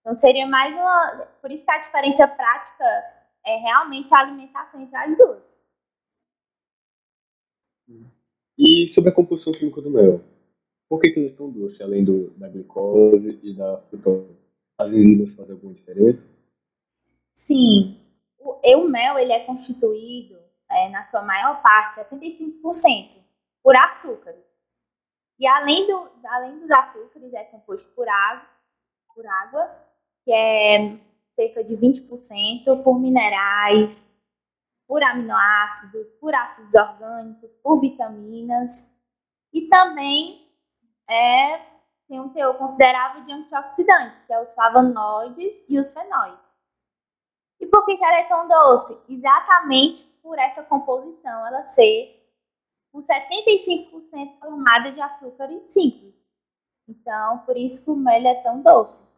Então 0.00 0.14
seria 0.14 0.46
mais 0.46 0.74
uma. 0.74 1.26
Por 1.40 1.50
isso 1.50 1.64
que 1.64 1.70
a 1.70 1.78
diferença 1.78 2.28
prática 2.28 2.84
é 3.46 3.56
realmente 3.56 4.14
a 4.14 4.18
alimentação 4.18 4.82
entre 4.82 4.96
as 4.96 5.16
duas. 5.16 5.42
E 8.58 8.92
sobre 8.94 9.08
a 9.08 9.14
composição 9.14 9.54
química 9.54 9.80
do 9.80 9.90
mel? 9.90 10.20
Por 10.90 11.00
que, 11.00 11.12
que 11.12 11.20
ele 11.20 11.28
é 11.28 11.36
tão 11.36 11.48
doce, 11.48 11.80
além 11.80 12.04
do, 12.04 12.30
da 12.30 12.48
glicose 12.48 13.38
e 13.44 13.54
da 13.54 13.78
frutose? 13.82 14.36
As 14.76 14.90
enzimas 14.90 15.30
fazem 15.36 15.52
alguma 15.52 15.72
diferença? 15.72 16.28
Sim. 17.32 17.96
O, 18.36 18.58
o 18.76 18.88
mel 18.88 19.16
ele 19.16 19.32
é 19.32 19.44
constituído, 19.44 20.36
é, 20.68 20.88
na 20.88 21.04
sua 21.04 21.22
maior 21.22 21.62
parte, 21.62 22.00
75%, 22.00 23.08
por 23.62 23.76
açúcares. 23.76 24.44
E 25.38 25.46
além, 25.46 25.86
do, 25.86 26.10
além 26.24 26.58
dos 26.58 26.70
açúcares, 26.72 27.32
é 27.34 27.44
composto 27.44 27.88
por 27.94 28.08
água, 28.08 28.48
por 29.14 29.24
água 29.24 29.70
que 30.24 30.32
é 30.32 30.98
cerca 31.36 31.62
de 31.62 31.76
20% 31.76 32.82
por 32.82 32.98
minerais, 32.98 33.96
por 34.88 35.04
aminoácidos, 35.04 36.08
por 36.20 36.34
ácidos 36.34 36.74
orgânicos, 36.74 37.50
por 37.62 37.80
vitaminas 37.80 38.90
e 39.52 39.68
também 39.68 40.49
é, 41.10 41.66
tem 42.08 42.20
um 42.20 42.30
teor 42.30 42.56
considerável 42.56 43.24
de 43.24 43.32
antioxidantes, 43.32 44.24
que 44.26 44.32
é 44.32 44.40
os 44.40 44.52
flavonoides 44.54 45.52
e 45.68 45.78
os 45.78 45.92
fenóis. 45.92 46.38
E 47.60 47.66
por 47.66 47.84
que 47.84 47.92
ela 47.92 48.18
é 48.18 48.28
tão 48.28 48.48
doce? 48.48 49.12
Exatamente 49.12 50.02
por 50.22 50.38
essa 50.38 50.62
composição, 50.62 51.46
ela 51.46 51.62
ser 51.62 52.18
por 52.92 53.04
75% 53.04 54.38
formada 54.40 54.90
de 54.92 55.00
açúcares 55.00 55.62
simples. 55.72 56.14
Então, 56.88 57.38
por 57.46 57.56
isso 57.56 57.84
que 57.84 57.90
o 57.90 57.96
mel 57.96 58.26
é 58.26 58.42
tão 58.42 58.62
doce. 58.62 59.08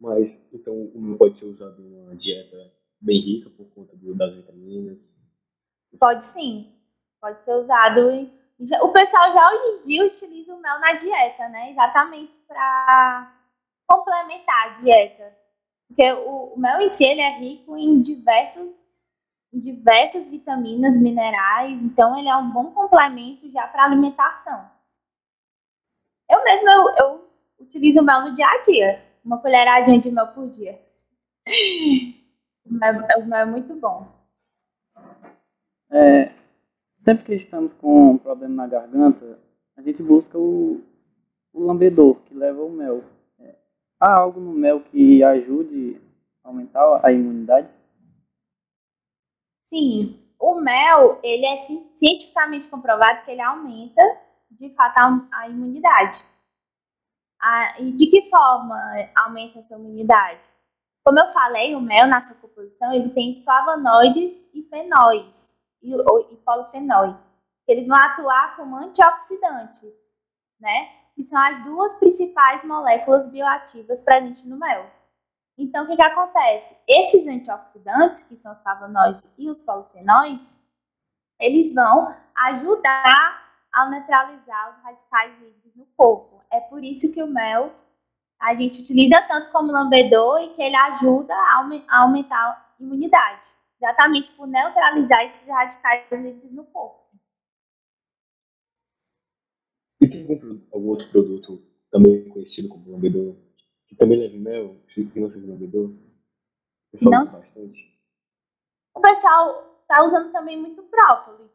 Mas, 0.00 0.30
então, 0.52 0.72
o 0.72 1.00
mel 1.00 1.18
pode 1.18 1.38
ser 1.38 1.46
usado 1.46 1.82
em 1.82 2.00
uma 2.02 2.14
dieta 2.14 2.72
bem 3.00 3.20
rica 3.20 3.50
por 3.50 3.66
conta 3.74 3.96
das 3.96 4.34
vitaminas? 4.36 4.98
Pode 5.98 6.26
sim. 6.26 6.72
Pode 7.20 7.44
ser 7.44 7.54
usado. 7.56 8.10
Em, 8.10 8.39
o 8.82 8.92
pessoal 8.92 9.32
já 9.32 9.50
hoje 9.52 9.78
em 9.78 9.82
dia 9.82 10.06
utiliza 10.06 10.54
o 10.54 10.60
mel 10.60 10.78
na 10.80 10.92
dieta, 10.92 11.48
né? 11.48 11.70
Exatamente 11.70 12.32
para 12.46 13.32
complementar 13.86 14.66
a 14.66 14.80
dieta. 14.80 15.34
Porque 15.88 16.12
o, 16.12 16.54
o, 16.54 16.58
mel 16.58 16.80
em 16.80 16.90
si 16.90 17.04
ele 17.04 17.20
é 17.20 17.38
rico 17.38 17.76
em 17.76 18.02
diversos 18.02 18.78
em 19.52 19.58
diversas 19.58 20.28
vitaminas, 20.28 20.96
minerais, 20.96 21.72
então 21.82 22.16
ele 22.16 22.28
é 22.28 22.36
um 22.36 22.52
bom 22.52 22.70
complemento 22.70 23.50
já 23.50 23.66
para 23.66 23.82
alimentação. 23.82 24.70
Eu 26.30 26.44
mesmo 26.44 26.70
eu, 26.70 26.94
eu 26.98 27.30
utilizo 27.58 28.04
mel 28.04 28.20
no 28.22 28.34
dia 28.36 28.46
a 28.46 28.62
dia 28.62 29.04
uma 29.24 29.38
colheradinha 29.38 30.00
de 30.00 30.10
mel 30.10 30.28
por 30.28 30.48
dia. 30.48 30.80
O 32.62 32.74
mel, 32.74 32.94
o 33.16 33.24
mel 33.24 33.40
é 33.40 33.44
muito 33.46 33.74
bom. 33.74 34.06
É, 35.90 36.30
sempre 37.04 37.24
que 37.24 37.34
estamos 37.34 37.72
com 37.74 38.12
um 38.12 38.18
problema 38.18 38.54
na 38.54 38.66
garganta, 38.66 39.38
a 39.76 39.82
gente 39.82 40.02
busca 40.02 40.38
o, 40.38 40.82
o 41.52 41.64
lambedor, 41.64 42.16
que 42.22 42.34
leva 42.34 42.62
o 42.62 42.70
mel. 42.70 43.02
É, 43.38 43.56
há 43.98 44.18
algo 44.18 44.40
no 44.40 44.52
mel 44.52 44.80
que 44.82 45.22
ajude 45.22 46.00
a 46.44 46.48
aumentar 46.48 47.00
a 47.04 47.12
imunidade? 47.12 47.68
Sim, 49.64 50.20
o 50.38 50.56
mel, 50.56 51.20
ele 51.22 51.46
é 51.46 51.56
cientificamente 51.96 52.68
comprovado 52.68 53.24
que 53.24 53.30
ele 53.30 53.42
aumenta, 53.42 54.02
de 54.50 54.70
fato, 54.74 55.28
a, 55.32 55.48
imunidade. 55.48 56.18
Ah, 57.40 57.80
e 57.80 57.92
de 57.92 58.06
que 58.10 58.28
forma 58.28 58.76
aumenta 59.16 59.60
a 59.60 59.62
sua 59.62 59.78
imunidade? 59.78 60.40
Como 61.02 61.18
eu 61.18 61.32
falei, 61.32 61.74
o 61.74 61.80
mel 61.80 62.06
na 62.06 62.26
sua 62.26 62.36
composição 62.36 62.92
ele 62.92 63.08
tem 63.10 63.42
flavonoides 63.42 64.32
e 64.52 64.62
fenóis 64.64 65.39
e, 65.82 65.94
e 65.94 66.36
polifenóis. 66.36 67.16
Eles 67.66 67.86
vão 67.86 67.96
atuar 67.96 68.56
como 68.56 68.76
antioxidante, 68.76 69.86
né? 70.60 70.88
Que 71.14 71.24
são 71.24 71.40
as 71.40 71.64
duas 71.64 71.94
principais 71.94 72.64
moléculas 72.64 73.28
bioativas 73.30 74.00
presentes 74.00 74.44
no 74.44 74.58
mel. 74.58 74.90
Então, 75.56 75.84
o 75.84 75.86
que, 75.86 75.96
que 75.96 76.02
acontece? 76.02 76.76
Esses 76.88 77.26
antioxidantes, 77.26 78.24
que 78.24 78.36
são 78.36 78.52
os 78.52 78.62
flavonoides 78.62 79.30
e 79.36 79.50
os 79.50 79.60
polifenóis, 79.62 80.40
eles 81.38 81.74
vão 81.74 82.14
ajudar 82.34 83.50
a 83.72 83.88
neutralizar 83.88 84.70
os 84.70 84.82
radicais 84.82 85.38
livres 85.40 85.76
no 85.76 85.86
corpo. 85.96 86.42
É 86.50 86.60
por 86.60 86.82
isso 86.82 87.12
que 87.12 87.22
o 87.22 87.26
mel 87.26 87.72
a 88.40 88.54
gente 88.54 88.80
utiliza 88.80 89.20
tanto 89.28 89.52
como 89.52 89.70
lambedor 89.70 90.40
e 90.40 90.54
que 90.54 90.62
ele 90.62 90.76
ajuda 90.76 91.34
a 91.34 92.00
aumentar 92.00 92.38
a 92.38 92.82
imunidade, 92.82 93.42
exatamente 93.80 94.32
por 94.32 94.46
neutralizar 94.46 95.24
esses 95.24 95.48
radicais 95.48 96.10
livres 96.10 96.52
no 96.52 96.64
corpo. 96.66 97.00
E 100.00 100.08
tem 100.08 100.22
algum, 100.22 100.60
algum 100.72 100.88
outro 100.88 101.10
produto 101.10 101.62
também 101.90 102.28
conhecido 102.28 102.68
como 102.68 102.90
lambedor, 102.90 103.36
que 103.88 103.96
também 103.96 104.18
leva 104.18 104.36
mel, 104.36 104.76
que 104.94 105.20
não 105.20 105.30
seja 105.30 105.46
lambedor? 105.46 105.90
Não. 107.02 107.24
Bastante. 107.26 107.98
O 108.94 109.00
pessoal 109.00 109.78
está 109.82 110.04
usando 110.04 110.32
também 110.32 110.58
muito 110.58 110.82
própolis. 110.84 111.50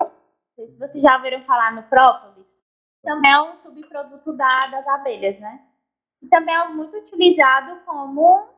Não 0.00 0.10
sei 0.54 0.68
se 0.68 0.78
vocês 0.78 1.02
já 1.02 1.16
ouviram 1.16 1.44
falar 1.44 1.74
no 1.74 1.82
própolis 1.84 2.48
também 3.02 3.32
é 3.32 3.40
um 3.40 3.56
subproduto 3.56 4.36
da, 4.36 4.66
das 4.66 4.86
abelhas, 4.86 5.38
né? 5.40 5.64
E 6.20 6.28
também 6.28 6.54
é 6.54 6.68
muito 6.68 6.96
utilizado 6.96 7.80
como 7.86 8.48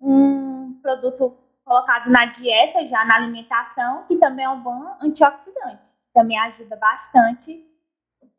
um 0.00 0.78
produto 0.80 1.36
colocado 1.68 2.10
na 2.10 2.24
dieta, 2.24 2.88
já 2.88 3.04
na 3.04 3.16
alimentação, 3.16 4.04
que 4.06 4.16
também 4.16 4.46
é 4.46 4.48
um 4.48 4.62
bom 4.62 4.96
antioxidante. 5.00 5.94
Também 6.14 6.38
ajuda 6.38 6.74
bastante 6.76 7.62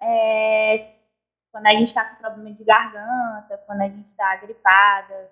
é, 0.01 0.95
quando 1.51 1.67
a 1.67 1.71
gente 1.71 1.87
está 1.87 2.03
com 2.03 2.15
problema 2.15 2.51
de 2.51 2.63
garganta, 2.63 3.63
quando 3.67 3.81
a 3.81 3.87
gente 3.87 4.09
está 4.09 4.35
gripada. 4.37 5.31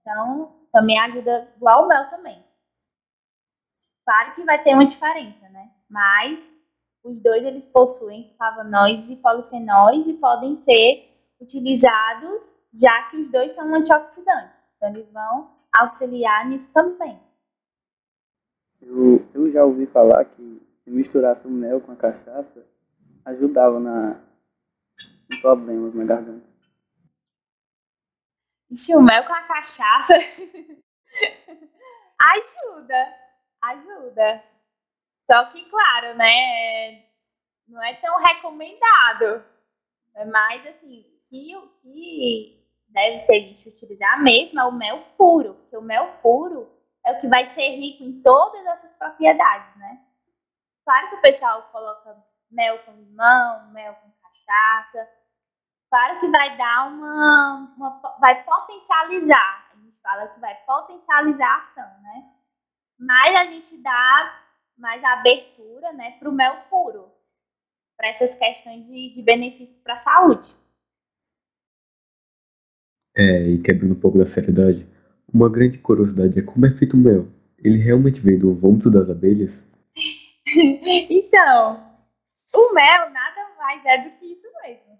Então, 0.00 0.52
também 0.70 1.00
ajuda 1.00 1.48
igual 1.56 1.84
o 1.84 1.88
mel 1.88 2.10
também. 2.10 2.44
Claro 4.04 4.34
que 4.34 4.44
vai 4.44 4.62
ter 4.62 4.74
uma 4.74 4.86
diferença, 4.86 5.48
né? 5.48 5.70
Mas 5.88 6.38
os 7.02 7.20
dois 7.22 7.44
eles 7.44 7.66
possuem 7.66 8.34
flavonoides 8.36 9.08
e 9.08 9.16
polifenóis 9.16 10.06
e 10.06 10.12
podem 10.14 10.56
ser 10.56 11.08
utilizados 11.40 12.62
já 12.74 13.10
que 13.10 13.16
os 13.16 13.30
dois 13.30 13.54
são 13.54 13.74
antioxidantes. 13.74 14.56
Então 14.76 14.90
eles 14.90 15.10
vão 15.12 15.61
auxiliar 15.74 16.48
nisso 16.48 16.72
também. 16.72 17.20
Eu, 18.80 19.26
eu 19.34 19.52
já 19.52 19.64
ouvi 19.64 19.86
falar 19.86 20.24
que 20.24 20.60
se 20.84 20.90
misturasse 20.90 21.46
o 21.46 21.50
mel 21.50 21.80
com 21.80 21.92
a 21.92 21.96
cachaça, 21.96 22.66
ajudava 23.24 23.78
na, 23.78 24.20
em 25.30 25.40
problemas 25.40 25.94
na 25.94 26.04
garganta. 26.04 26.52
Ixi, 28.70 28.94
o 28.96 29.02
mel 29.02 29.24
com 29.26 29.32
a 29.32 29.42
cachaça 29.42 30.14
ajuda, 32.18 33.14
ajuda. 33.62 34.42
Só 35.30 35.44
que, 35.52 35.68
claro, 35.68 36.16
né, 36.16 37.04
não 37.68 37.82
é 37.82 37.94
tão 37.96 38.18
recomendado. 38.18 39.44
É 40.14 40.24
mais 40.24 40.66
assim, 40.66 41.06
que 41.28 41.56
o 41.56 41.68
que 41.80 42.61
deve 42.92 43.20
ser 43.20 43.34
a 43.34 43.40
gente 43.40 43.68
utilizar 43.68 44.22
mesmo 44.22 44.60
é 44.60 44.64
o 44.64 44.72
mel 44.72 45.02
puro, 45.16 45.54
porque 45.54 45.76
o 45.76 45.82
mel 45.82 46.18
puro 46.22 46.70
é 47.04 47.12
o 47.12 47.20
que 47.20 47.28
vai 47.28 47.48
ser 47.50 47.68
rico 47.70 48.04
em 48.04 48.22
todas 48.22 48.64
essas 48.66 48.92
propriedades, 48.96 49.76
né? 49.76 50.00
Claro 50.84 51.08
que 51.10 51.14
o 51.16 51.20
pessoal 51.20 51.62
coloca 51.72 52.16
mel 52.50 52.78
com 52.84 52.92
limão, 52.92 53.70
mel 53.72 53.94
com 53.94 54.10
cachaça. 54.22 55.08
Claro 55.90 56.20
que 56.20 56.28
vai 56.28 56.56
dar 56.56 56.88
uma, 56.88 57.74
uma 57.76 58.16
vai 58.20 58.42
potencializar. 58.44 59.70
A 59.72 59.76
gente 59.76 60.00
fala 60.00 60.28
que 60.28 60.40
vai 60.40 60.54
potencializar 60.64 61.48
a 61.48 61.60
ação, 61.60 62.02
né? 62.02 62.32
Mas 62.98 63.34
a 63.34 63.44
gente 63.44 63.76
dá 63.82 64.42
mais 64.76 65.02
abertura, 65.04 65.92
né, 65.92 66.12
para 66.18 66.28
o 66.28 66.32
mel 66.32 66.56
puro, 66.70 67.12
para 67.96 68.08
essas 68.08 68.34
questões 68.36 68.86
de, 68.86 69.14
de 69.14 69.22
benefícios 69.22 69.80
para 69.82 69.94
a 69.94 69.98
saúde. 69.98 70.61
É, 73.16 73.42
e 73.48 73.62
quebrando 73.62 73.92
um 73.92 74.00
pouco 74.00 74.18
da 74.18 74.26
seriedade, 74.26 74.86
uma 75.32 75.48
grande 75.50 75.78
curiosidade 75.78 76.38
é 76.38 76.42
como 76.42 76.66
é 76.66 76.70
feito 76.70 76.94
o 76.94 77.00
mel. 77.00 77.26
Ele 77.58 77.78
realmente 77.78 78.20
vem 78.20 78.38
do 78.38 78.54
vômito 78.54 78.90
das 78.90 79.10
abelhas? 79.10 79.70
então, 81.10 81.92
o 82.54 82.74
mel 82.74 83.10
nada 83.10 83.54
mais 83.58 83.84
é 83.84 83.98
do 83.98 84.10
que 84.18 84.32
isso 84.32 84.46
mesmo. 84.62 84.98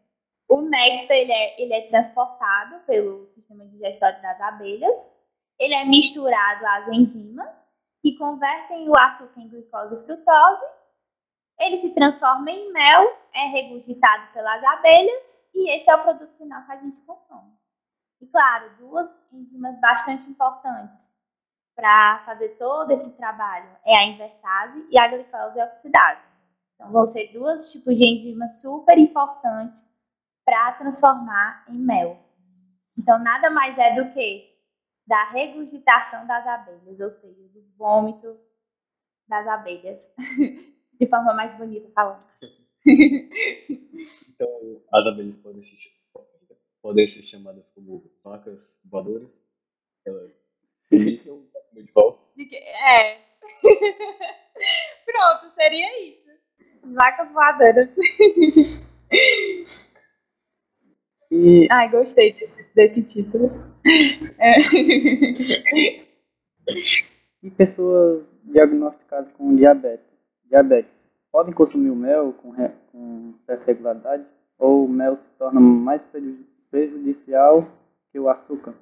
O 0.49 0.63
néctar 0.69 1.17
ele 1.17 1.33
é, 1.33 1.63
ele 1.63 1.73
é 1.73 1.89
transportado 1.89 2.85
pelo 2.87 3.27
sistema 3.35 3.65
digestório 3.67 4.21
das 4.21 4.41
abelhas, 4.41 4.99
ele 5.59 5.75
é 5.75 5.85
misturado 5.85 6.67
às 6.67 6.89
enzimas 6.89 7.49
que 8.03 8.17
convertem 8.17 8.89
o 8.89 8.99
açúcar 8.99 9.41
em 9.41 9.49
glicose 9.49 9.95
e 9.95 10.05
frutose, 10.05 10.65
ele 11.61 11.81
se 11.81 11.95
transforma 11.95 12.51
em 12.51 12.73
mel, 12.73 13.17
é 13.35 13.47
regurgitado 13.47 14.33
pelas 14.33 14.63
abelhas 14.65 15.23
e 15.55 15.71
esse 15.71 15.89
é 15.89 15.95
o 15.95 16.03
produto 16.03 16.37
final 16.37 16.65
que 16.67 16.73
a 16.73 16.77
gente 16.77 17.01
consome. 17.07 17.62
E 18.23 18.27
claro, 18.29 18.71
duas 18.79 19.11
enzimas 19.33 19.81
bastante 19.81 20.31
importantes 20.31 21.13
para 21.75 22.23
fazer 22.25 22.51
todo 22.51 22.93
esse 22.93 23.17
trabalho 23.17 23.69
é 23.85 23.99
a 23.99 24.05
invertase 24.05 24.87
e 24.89 24.97
a 24.97 25.09
glicose 25.09 25.61
oxidase. 25.61 26.23
Então, 26.75 26.93
vão 26.93 27.05
ser 27.05 27.33
dois 27.33 27.73
tipos 27.73 27.97
de 27.97 28.07
enzimas 28.07 28.63
super 28.63 28.97
importantes 28.97 29.91
para 30.45 30.73
transformar 30.75 31.65
em 31.69 31.77
mel. 31.77 32.17
Então, 32.97 33.19
nada 33.19 33.51
mais 33.51 33.77
é 33.77 33.97
do 33.97 34.13
que 34.13 34.53
da 35.05 35.31
regurgitação 35.31 36.25
das 36.25 36.47
abelhas, 36.47 37.01
ou 37.01 37.11
seja, 37.11 37.49
do 37.49 37.63
vômito 37.77 38.39
das 39.27 39.49
abelhas, 39.49 40.15
de 41.01 41.07
forma 41.09 41.35
mais 41.35 41.57
bonita 41.59 41.91
falando. 41.93 42.23
então, 42.87 44.49
as 44.93 45.07
abelhas 45.07 45.37
podem 45.39 45.65
ser, 45.65 45.92
podem 46.83 47.09
ser 47.09 47.23
chamadas 47.23 47.65
como 47.75 48.11
vacas 48.23 48.59
voadoras? 48.85 49.29
Elas 50.05 50.31
de 50.91 51.93
volta? 51.95 52.21
É. 52.85 53.19
Pronto, 55.07 55.55
seria 55.55 56.09
isso. 56.09 56.31
Vacas 56.85 57.33
voadoras. 57.33 57.89
E... 61.35 61.67
Ai, 61.71 61.89
gostei 61.91 62.37
desse 62.75 63.03
título. 63.05 63.51
É. 64.39 64.53
E 67.43 67.51
pessoas 67.51 68.23
diagnosticadas 68.45 69.33
com 69.33 69.57
diabetes, 69.57 70.07
diabetes 70.45 70.93
podem 71.33 71.55
consumir 71.55 71.89
o 71.89 71.97
mel 71.97 72.35
com, 72.35 72.51
re... 72.51 72.69
com 72.93 73.33
certa 73.47 73.65
regularidade? 73.65 74.27
Ou 74.59 74.85
o 74.85 74.89
mel 74.89 75.17
se 75.17 75.39
torna 75.39 75.59
mais 75.59 76.03
prejudicial 76.03 76.52
que 78.11 78.19
o 78.19 78.29
açúcar? 78.29 78.75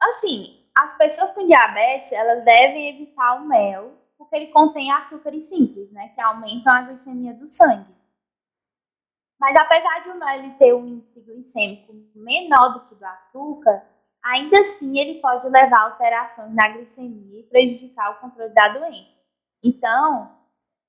Assim, 0.00 0.66
as 0.74 0.96
pessoas 0.98 1.32
com 1.32 1.46
diabetes, 1.46 2.10
elas 2.12 2.44
devem 2.44 2.88
evitar 2.88 3.34
o 3.34 3.46
mel 3.46 4.02
porque 4.18 4.36
ele 4.36 4.52
contém 4.52 4.90
açúcares 4.92 5.48
simples, 5.48 5.90
né, 5.90 6.10
que 6.14 6.20
aumentam 6.20 6.72
a 6.72 6.82
glicemia 6.82 7.34
do 7.34 7.48
sangue. 7.48 7.92
Mas 9.38 9.56
apesar 9.56 10.04
de 10.04 10.10
o 10.10 10.18
mel 10.18 10.56
ter 10.58 10.72
um 10.72 10.86
índice 10.86 11.20
glicêmico 11.20 11.92
menor 12.14 12.74
do 12.74 12.88
que 12.88 12.94
o 12.94 12.98
do 12.98 13.04
açúcar, 13.04 13.84
ainda 14.22 14.60
assim 14.60 14.96
ele 14.98 15.20
pode 15.20 15.48
levar 15.48 15.76
a 15.76 15.82
alterações 15.90 16.54
na 16.54 16.68
glicemia 16.68 17.40
e 17.40 17.48
prejudicar 17.48 18.12
o 18.12 18.20
controle 18.20 18.54
da 18.54 18.68
doença. 18.68 19.10
Então, 19.64 20.30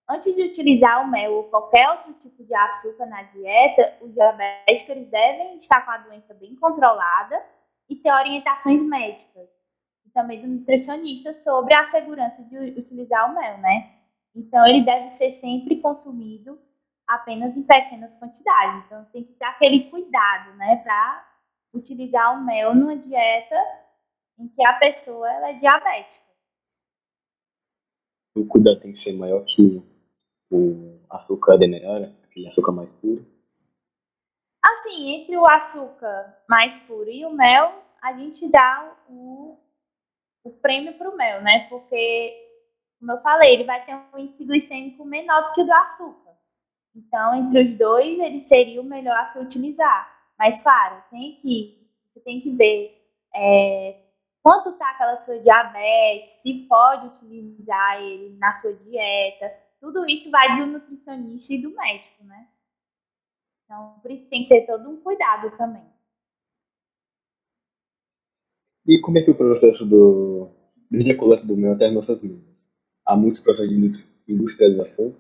antes 0.09 0.35
de 0.35 0.43
utilizar 0.43 1.03
o 1.03 1.09
mel 1.09 1.33
ou 1.33 1.43
qualquer 1.45 1.89
outro 1.89 2.13
tipo 2.13 2.43
de 2.43 2.53
açúcar 2.53 3.05
na 3.05 3.23
dieta, 3.23 3.97
os 4.01 4.13
diabéticos 4.13 5.07
devem 5.09 5.57
estar 5.57 5.83
com 5.85 5.91
a 5.91 5.97
doença 5.97 6.33
bem 6.33 6.55
controlada 6.55 7.41
e 7.89 7.95
ter 7.95 8.11
orientações 8.11 8.81
médicas 8.83 9.49
também 10.13 10.41
do 10.41 10.47
nutricionista 10.47 11.33
sobre 11.33 11.73
a 11.73 11.87
segurança 11.87 12.43
de 12.43 12.55
utilizar 12.79 13.29
o 13.29 13.35
mel, 13.35 13.57
né? 13.57 13.97
Então, 14.35 14.65
ele 14.65 14.83
deve 14.83 15.11
ser 15.11 15.31
sempre 15.31 15.81
consumido 15.81 16.59
apenas 17.07 17.57
em 17.57 17.63
pequenas 17.63 18.15
quantidades. 18.17 18.85
Então, 18.85 19.05
tem 19.05 19.23
que 19.23 19.33
ter 19.33 19.45
aquele 19.45 19.89
cuidado, 19.89 20.55
né, 20.55 20.77
para 20.77 21.27
utilizar 21.73 22.35
o 22.35 22.45
mel 22.45 22.75
numa 22.75 22.95
dieta 22.95 23.55
em 24.39 24.47
que 24.47 24.65
a 24.65 24.73
pessoa 24.73 25.29
é 25.49 25.53
diabética. 25.53 26.23
O 28.35 28.45
cuidado 28.45 28.79
tem 28.79 28.93
que 28.93 29.03
ser 29.03 29.13
maior 29.13 29.43
que 29.45 29.83
o 30.55 30.99
açúcar 31.09 31.57
demerara, 31.57 32.15
aquele 32.23 32.47
açúcar 32.47 32.71
mais 32.71 32.89
puro? 33.01 33.25
Assim, 34.63 35.15
entre 35.15 35.37
o 35.37 35.45
açúcar 35.45 36.37
mais 36.47 36.77
puro 36.83 37.09
e 37.09 37.25
o 37.25 37.31
mel, 37.31 37.83
a 38.01 38.13
gente 38.13 38.49
dá 38.49 38.95
o 39.09 39.57
o 40.43 40.51
prêmio 40.51 40.93
para 40.97 41.09
o 41.09 41.15
mel, 41.15 41.41
né? 41.41 41.67
Porque, 41.69 42.33
como 42.99 43.13
eu 43.13 43.21
falei, 43.21 43.53
ele 43.53 43.63
vai 43.63 43.83
ter 43.85 43.95
um 43.95 44.19
índice 44.19 44.43
glicêmico 44.43 45.05
menor 45.05 45.47
do 45.47 45.53
que 45.53 45.61
o 45.61 45.65
do 45.65 45.73
açúcar. 45.73 46.33
Então, 46.95 47.35
entre 47.35 47.63
os 47.63 47.77
dois, 47.77 48.19
ele 48.19 48.41
seria 48.41 48.81
o 48.81 48.85
melhor 48.85 49.15
a 49.15 49.27
se 49.27 49.39
utilizar. 49.39 50.11
Mas, 50.37 50.61
claro, 50.61 51.01
tem 51.09 51.39
que, 51.41 51.89
você 52.13 52.19
tem 52.19 52.41
que 52.41 52.51
ver 52.51 53.01
é, 53.33 54.01
quanto 54.43 54.69
está 54.69 54.91
aquela 54.91 55.17
sua 55.21 55.39
diabetes, 55.39 56.41
se 56.41 56.65
pode 56.67 57.07
utilizar 57.07 58.01
ele 58.01 58.37
na 58.37 58.53
sua 58.55 58.73
dieta. 58.73 59.62
Tudo 59.83 60.05
isso 60.07 60.31
vai 60.31 60.59
do 60.59 60.67
nutricionista 60.67 61.53
e 61.53 61.61
do 61.61 61.75
médico, 61.75 62.23
né? 62.23 62.47
Então, 63.65 63.99
por 64.01 64.11
isso 64.11 64.29
tem 64.29 64.43
que 64.43 64.47
ter 64.47 64.65
todo 64.65 64.89
um 64.89 65.01
cuidado 65.01 65.51
também. 65.57 65.83
E 68.87 69.01
como 69.01 69.17
é 69.17 69.23
que 69.23 69.31
o 69.31 69.35
processo 69.35 69.85
do, 69.85 70.49
desde 70.89 71.11
a 71.11 71.17
coleta 71.17 71.45
do 71.45 71.57
mel 71.57 71.73
até 71.73 71.87
as 71.87 71.93
nossas 71.93 72.21
mesas? 72.21 72.41
Há 73.05 73.17
muitos 73.17 73.41
processos 73.41 73.69
de 73.71 74.05
industrialização 74.29 75.17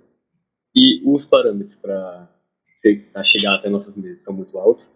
e 0.73 1.03
os 1.13 1.25
parâmetros 1.25 1.75
para 1.75 2.29
chegar 3.25 3.55
até 3.55 3.69
nossas 3.69 3.93
mesas 3.97 4.23
são 4.23 4.33
muito 4.33 4.57
altos? 4.57 4.87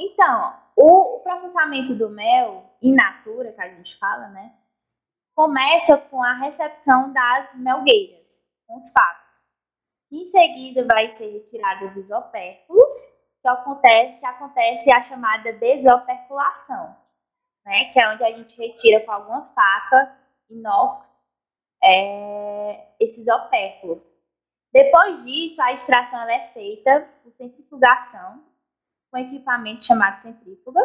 Então, 0.00 0.62
o 0.74 1.20
processamento 1.20 1.94
do 1.94 2.08
mel 2.08 2.74
in 2.80 2.94
natura, 2.94 3.52
que 3.52 3.60
a 3.60 3.68
gente 3.68 3.94
fala, 3.98 4.28
né, 4.28 4.56
começa 5.34 5.96
com 5.96 6.22
a 6.22 6.34
recepção 6.34 7.12
das 7.12 7.54
melgueiras, 7.56 8.26
com 8.66 8.78
os 8.78 8.90
fatos. 8.92 9.24
Em 10.12 10.26
seguida, 10.26 10.84
vai 10.84 11.10
ser 11.12 11.32
retirado 11.32 11.92
dos 11.94 12.10
opérculos, 12.10 12.94
que 13.42 13.48
acontece, 13.48 14.20
que 14.20 14.26
acontece 14.26 14.92
a 14.92 15.02
chamada 15.02 15.52
desoperculação 15.52 17.04
né? 17.64 17.86
Que 17.86 18.00
é 18.00 18.08
onde 18.08 18.22
a 18.22 18.32
gente 18.32 18.56
retira 18.58 19.00
com 19.04 19.12
alguma 19.12 19.46
faca 19.54 20.16
inox 20.50 21.08
é, 21.82 22.88
esses 23.00 23.26
opérculos. 23.26 24.04
Depois 24.72 25.24
disso, 25.24 25.62
a 25.62 25.72
extração 25.72 26.28
é 26.28 26.48
feita 26.48 27.08
por 27.22 27.32
centrifugação, 27.32 28.44
com 29.10 29.18
equipamento 29.18 29.84
chamado 29.84 30.20
centrífuga. 30.22 30.80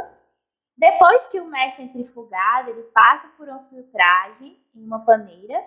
Depois 0.79 1.27
que 1.27 1.41
o 1.41 1.45
mel 1.45 1.67
é 1.67 1.71
centrifugado, 1.71 2.69
ele 2.69 2.83
passa 2.83 3.27
por 3.35 3.49
uma 3.49 3.63
filtragem 3.65 4.57
em 4.73 4.85
uma 4.85 5.03
paneira. 5.03 5.61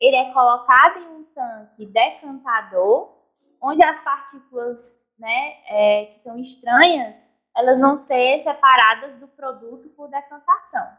Ele 0.00 0.16
é 0.16 0.32
colocado 0.32 0.98
em 0.98 1.08
um 1.08 1.24
tanque 1.32 1.86
decantador, 1.86 3.16
onde 3.62 3.82
as 3.84 4.02
partículas 4.02 4.78
né, 5.16 5.56
é, 5.68 6.06
que 6.06 6.20
são 6.20 6.36
estranhas 6.38 7.28
elas 7.58 7.80
vão 7.80 7.96
ser 7.96 8.38
separadas 8.38 9.18
do 9.18 9.26
produto 9.26 9.88
por 9.96 10.08
decantação. 10.08 10.96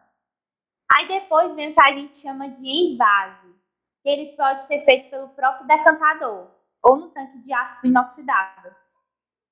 Aí 0.92 1.08
depois 1.08 1.56
vem 1.56 1.72
o 1.72 1.74
que 1.74 1.82
a 1.82 1.94
gente 1.94 2.18
chama 2.18 2.50
de 2.50 2.68
envase, 2.68 3.56
que 4.04 4.10
ele 4.10 4.36
pode 4.36 4.68
ser 4.68 4.84
feito 4.84 5.10
pelo 5.10 5.30
próprio 5.30 5.66
decantador 5.66 6.52
ou 6.84 6.98
no 6.98 7.12
tanque 7.12 7.38
de 7.40 7.54
ácido 7.54 7.88
inoxidável. 7.88 8.74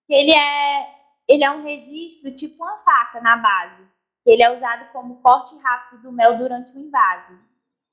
Ele 0.10 0.34
é, 0.34 0.96
ele 1.30 1.46
é 1.46 1.52
um 1.52 1.64
registro 1.64 2.36
tipo 2.36 2.62
uma 2.62 2.78
faca 2.80 3.22
na 3.22 3.38
base, 3.38 3.88
ele 4.30 4.44
é 4.44 4.56
usado 4.56 4.92
como 4.92 5.22
corte 5.22 5.58
rápido 5.60 6.02
do 6.04 6.12
mel 6.12 6.38
durante 6.38 6.72
o 6.72 6.80
invase. 6.80 7.40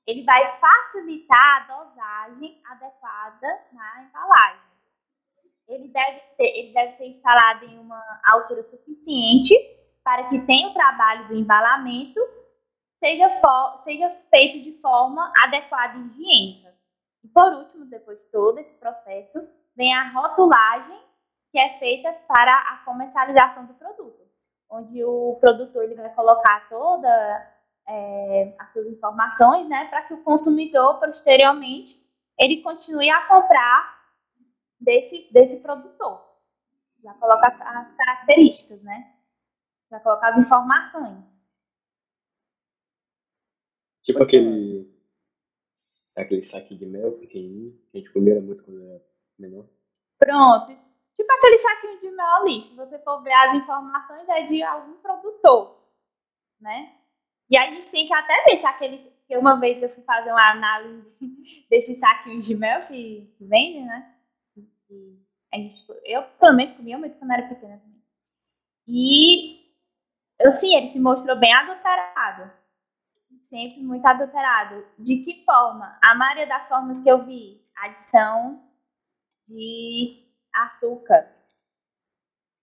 Ele 0.05 0.23
vai 0.23 0.57
facilitar 0.59 1.39
a 1.39 1.83
dosagem 1.83 2.61
adequada 2.69 3.47
na 3.71 4.03
embalagem. 4.03 4.61
Ele 5.67 5.87
deve, 5.87 6.19
ter, 6.37 6.59
ele 6.59 6.73
deve 6.73 6.91
ser 6.93 7.07
instalado 7.07 7.65
em 7.65 7.79
uma 7.79 8.03
altura 8.23 8.63
suficiente 8.63 9.55
para 10.03 10.29
que 10.29 10.39
tenha 10.45 10.67
o 10.67 10.73
trabalho 10.73 11.27
do 11.27 11.35
embalamento 11.35 12.19
seja, 12.99 13.29
for, 13.39 13.81
seja 13.83 14.09
feito 14.29 14.63
de 14.63 14.79
forma 14.81 15.31
adequada 15.43 15.97
e 15.97 16.07
higiênica. 16.07 16.73
E 17.23 17.27
por 17.27 17.53
último, 17.53 17.85
depois 17.85 18.19
de 18.19 18.25
todo 18.25 18.57
esse 18.59 18.73
processo, 18.75 19.47
vem 19.75 19.93
a 19.93 20.09
rotulagem, 20.09 20.99
que 21.51 21.59
é 21.59 21.77
feita 21.79 22.11
para 22.27 22.53
a 22.53 22.77
comercialização 22.83 23.65
do 23.65 23.73
produto, 23.75 24.24
onde 24.69 25.03
o 25.03 25.37
produtor 25.39 25.83
ele 25.83 25.95
vai 25.95 26.13
colocar 26.13 26.67
toda 26.69 27.07
é, 27.87 28.55
as 28.59 28.73
suas 28.73 28.87
informações, 28.87 29.67
né, 29.69 29.85
para 29.85 30.03
que 30.03 30.13
o 30.13 30.23
consumidor 30.23 30.99
posteriormente 30.99 31.93
ele 32.39 32.61
continue 32.61 33.09
a 33.09 33.27
comprar 33.27 33.95
desse, 34.79 35.29
desse 35.31 35.61
produtor. 35.61 36.23
Já 37.03 37.13
coloca 37.13 37.47
as, 37.47 37.61
as 37.61 37.95
características, 37.95 38.81
né? 38.81 39.13
Já 39.89 39.99
coloca 39.99 40.27
as 40.27 40.37
informações. 40.39 41.23
Tipo 44.03 44.23
aquele. 44.23 44.93
Aquele 46.15 46.49
saque 46.49 46.75
de 46.75 46.85
mel 46.85 47.11
pequenininho, 47.19 47.77
que 47.91 47.97
a 47.97 47.99
gente 47.99 48.13
comia 48.13 48.41
muito 48.41 48.63
quando 48.63 48.81
era 48.81 49.01
menor. 49.37 49.65
Pronto. 50.17 50.84
Tipo 51.17 51.31
aquele 51.31 51.57
saquinho 51.57 51.99
de 51.99 52.11
mel 52.11 52.35
ali. 52.35 52.61
Se 52.63 52.75
você 52.75 52.99
for 52.99 53.23
ver 53.23 53.33
as 53.33 53.55
informações, 53.55 54.27
é 54.29 54.43
de 54.43 54.61
algum 54.63 54.93
produtor. 55.01 55.81
Né? 56.59 56.93
E 57.49 57.57
aí 57.57 57.69
a 57.69 57.75
gente 57.75 57.91
tem 57.91 58.07
que 58.07 58.13
até 58.13 58.43
ver 58.43 58.57
se 58.57 58.65
aquele. 58.65 58.97
Porque 58.97 59.37
uma 59.37 59.59
vez 59.59 59.81
eu 59.81 59.89
fui 59.89 60.03
fazer 60.03 60.31
uma 60.31 60.51
análise 60.51 61.11
desses 61.69 61.99
saquinhos 61.99 62.45
de 62.45 62.55
mel 62.55 62.81
que, 62.81 63.33
que 63.37 63.45
vende, 63.45 63.81
né? 63.81 64.13
E 64.89 65.19
a 65.51 65.57
gente, 65.57 65.83
eu, 66.05 66.23
pelo 66.39 66.55
menos, 66.55 66.73
comia 66.73 66.97
muito 66.97 67.17
quando 67.17 67.31
era 67.31 67.47
pequena 67.47 67.77
também. 67.79 68.03
E, 68.87 69.73
assim, 70.45 70.75
ele 70.75 70.89
se 70.89 70.99
mostrou 70.99 71.39
bem 71.39 71.51
adulterado 71.51 72.51
sempre 73.49 73.81
muito 73.81 74.05
adulterado. 74.05 74.85
De 74.97 75.23
que 75.23 75.43
forma? 75.45 75.97
A 76.03 76.15
maioria 76.15 76.47
das 76.47 76.67
formas 76.67 77.01
que 77.01 77.09
eu 77.09 77.25
vi, 77.25 77.61
adição 77.77 78.61
de 79.47 80.24
açúcar. 80.63 81.31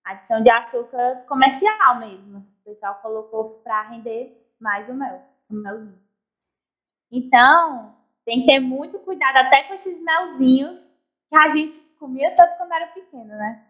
Adição 0.05 0.43
de 0.43 0.51
açúcar 0.51 1.25
comercial 1.29 1.99
mesmo. 1.99 2.39
O 2.39 2.65
pessoal 2.65 2.97
colocou 3.03 3.61
para 3.63 3.83
render 3.89 4.53
mais 4.61 4.89
o 4.89 4.95
mel, 4.95 5.23
o 5.51 5.55
melzinho. 5.55 6.01
Então, 7.11 7.97
tem 8.25 8.41
que 8.41 8.47
ter 8.47 8.61
muito 8.61 8.99
cuidado 9.01 9.37
até 9.37 9.65
com 9.65 9.75
esses 9.75 10.03
melzinhos 10.03 10.81
que 11.29 11.37
a 11.37 11.49
gente 11.55 11.79
comia 11.99 12.35
tanto 12.37 12.57
quando 12.57 12.73
era 12.73 12.87
pequeno, 12.89 13.27
né? 13.27 13.67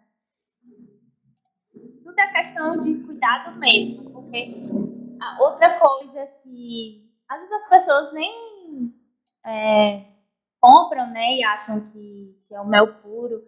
Tudo 2.03 2.19
é 2.19 2.33
questão 2.33 2.83
de 2.83 3.03
cuidado 3.05 3.59
mesmo, 3.59 4.11
porque 4.11 4.55
outra 5.39 5.79
coisa 5.79 6.27
que 6.43 7.11
às 7.29 7.41
vezes 7.41 7.53
as 7.55 7.69
pessoas 7.69 8.13
nem 8.13 8.95
é, 9.45 10.05
compram, 10.61 11.11
né, 11.11 11.37
e 11.37 11.45
acham 11.45 11.81
que, 11.91 12.39
que, 12.47 12.55
é 12.55 12.61
o 12.61 12.67
mel 12.67 12.95
puro. 13.01 13.43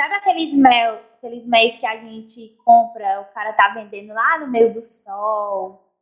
Sabe 0.00 0.14
aqueles 0.14 0.54
mel, 0.54 0.94
aqueles 1.18 1.44
mel 1.44 1.78
que 1.78 1.84
a 1.84 1.94
gente 1.98 2.56
compra, 2.64 3.20
o 3.20 3.34
cara 3.34 3.52
tá 3.52 3.68
vendendo 3.74 4.14
lá 4.14 4.38
no 4.38 4.46
meio 4.46 4.72
do 4.72 4.80
sol. 4.80 5.92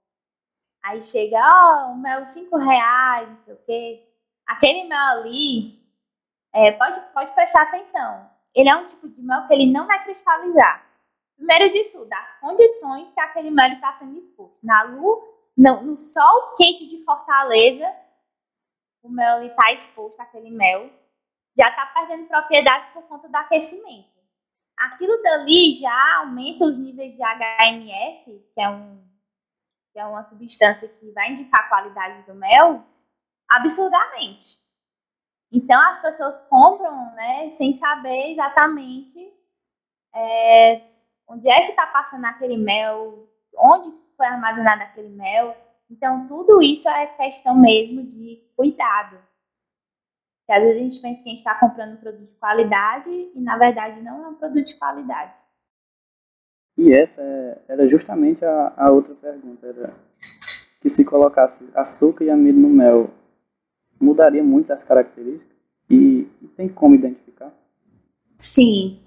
Aí 0.84 1.02
chega, 1.02 1.36
ó, 1.36 1.88
oh, 1.88 1.92
um 1.94 1.96
mel 1.96 2.24
cinco 2.26 2.58
reais, 2.58 3.28
não 3.28 3.38
sei 3.38 3.54
o 3.54 3.64
quê. 3.66 4.08
Aquele 4.46 4.84
mel 4.84 5.00
ali, 5.00 5.82
é, 6.54 6.70
pode, 6.70 7.12
pode 7.12 7.34
prestar 7.34 7.62
atenção. 7.62 8.30
Ele 8.54 8.68
é 8.68 8.76
um 8.76 8.88
tipo 8.88 9.08
de 9.08 9.20
mel 9.20 9.48
que 9.48 9.54
ele 9.54 9.66
não 9.72 9.88
vai 9.88 10.04
cristalizar. 10.04 10.86
Primeiro 11.34 11.72
de 11.72 11.90
tudo, 11.90 12.12
as 12.12 12.38
condições 12.38 13.12
que 13.12 13.20
aquele 13.20 13.50
mel 13.50 13.72
está 13.72 13.94
sendo 13.94 14.16
exposto. 14.16 14.58
Na 14.62 14.84
luz, 14.84 15.24
no, 15.56 15.82
no 15.82 15.96
sol 15.96 16.54
quente 16.56 16.88
de 16.88 17.02
Fortaleza, 17.02 17.92
o 19.02 19.08
mel 19.08 19.42
está 19.42 19.72
exposto, 19.72 20.20
aquele 20.20 20.52
mel, 20.52 20.88
já 21.58 21.70
está 21.70 21.86
perdendo 21.86 22.28
propriedades 22.28 22.88
por 22.90 23.02
conta 23.08 23.28
do 23.28 23.36
aquecimento. 23.36 24.16
Aquilo 24.76 25.20
dali 25.22 25.80
já 25.80 26.18
aumenta 26.18 26.64
os 26.64 26.78
níveis 26.78 27.12
de 27.16 27.22
HMF, 27.22 28.50
que 28.54 28.60
é, 28.60 28.68
um, 28.68 29.02
que 29.92 29.98
é 29.98 30.04
uma 30.04 30.24
substância 30.24 30.88
que 30.88 31.10
vai 31.10 31.32
indicar 31.32 31.64
a 31.64 31.68
qualidade 31.68 32.22
do 32.22 32.34
mel, 32.34 32.84
absurdamente. 33.48 34.56
Então 35.50 35.80
as 35.80 36.00
pessoas 36.00 36.40
compram 36.48 37.12
né, 37.14 37.50
sem 37.56 37.72
saber 37.72 38.32
exatamente 38.32 39.32
é, 40.14 40.82
onde 41.26 41.48
é 41.50 41.62
que 41.62 41.70
está 41.70 41.86
passando 41.88 42.24
aquele 42.26 42.56
mel, 42.56 43.28
onde 43.56 43.90
foi 44.16 44.26
armazenado 44.26 44.82
aquele 44.82 45.08
mel. 45.08 45.56
Então, 45.90 46.28
tudo 46.28 46.62
isso 46.62 46.88
é 46.88 47.06
questão 47.06 47.54
mesmo 47.54 48.02
de 48.02 48.44
cuidado. 48.54 49.18
Porque 50.48 50.60
às 50.60 50.62
vezes 50.62 50.80
a 50.80 50.84
gente 50.84 51.02
pensa 51.02 51.22
que 51.22 51.28
a 51.28 51.32
gente 51.32 51.38
está 51.40 51.54
comprando 51.60 51.92
um 51.92 51.96
produto 52.00 52.26
de 52.26 52.38
qualidade 52.38 53.10
e, 53.10 53.38
na 53.38 53.58
verdade, 53.58 54.00
não 54.00 54.24
é 54.24 54.28
um 54.28 54.34
produto 54.34 54.64
de 54.64 54.78
qualidade. 54.78 55.34
E 56.78 56.90
essa 56.90 57.20
é, 57.20 57.58
era 57.68 57.86
justamente 57.86 58.42
a, 58.42 58.72
a 58.74 58.90
outra 58.90 59.14
pergunta. 59.16 59.66
Era 59.66 59.94
que 60.80 60.88
se 60.88 61.04
colocasse 61.04 61.62
açúcar 61.74 62.24
e 62.24 62.30
amido 62.30 62.58
no 62.58 62.70
mel, 62.70 63.10
mudaria 64.00 64.42
muito 64.42 64.72
as 64.72 64.82
características? 64.84 65.54
E, 65.90 66.26
e 66.40 66.48
tem 66.56 66.66
como 66.66 66.94
identificar? 66.94 67.52
Sim, 68.38 69.02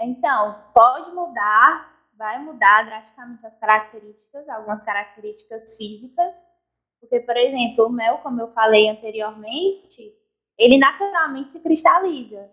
então, 0.00 0.56
pode 0.74 1.14
mudar, 1.14 2.02
vai 2.16 2.42
mudar 2.42 2.84
drasticamente 2.86 3.46
as 3.46 3.56
características, 3.60 4.48
algumas 4.48 4.82
características 4.82 5.76
físicas, 5.76 6.34
porque, 6.98 7.20
por 7.20 7.36
exemplo, 7.36 7.86
o 7.86 7.92
mel, 7.92 8.18
como 8.18 8.40
eu 8.40 8.48
falei 8.52 8.88
anteriormente, 8.88 10.19
ele 10.60 10.76
naturalmente 10.76 11.52
se 11.52 11.60
cristaliza. 11.60 12.52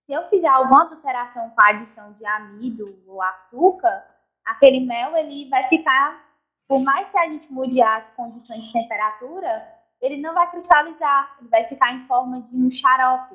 Se 0.00 0.12
eu 0.12 0.28
fizer 0.28 0.46
alguma 0.46 0.82
alteração 0.82 1.48
com 1.50 1.62
a 1.62 1.70
adição 1.70 2.12
de 2.12 2.26
amido 2.26 3.02
ou 3.06 3.22
açúcar, 3.22 4.04
aquele 4.44 4.80
mel 4.80 5.16
ele 5.16 5.48
vai 5.48 5.66
ficar, 5.68 6.22
por 6.68 6.80
mais 6.80 7.10
que 7.10 7.16
a 7.16 7.26
gente 7.26 7.50
mude 7.50 7.80
as 7.80 8.08
condições 8.10 8.62
de 8.62 8.72
temperatura, 8.72 9.74
ele 10.02 10.18
não 10.18 10.34
vai 10.34 10.50
cristalizar, 10.50 11.38
ele 11.40 11.48
vai 11.48 11.64
ficar 11.64 11.94
em 11.94 12.06
forma 12.06 12.42
de 12.42 12.54
um 12.54 12.70
xarope, 12.70 13.34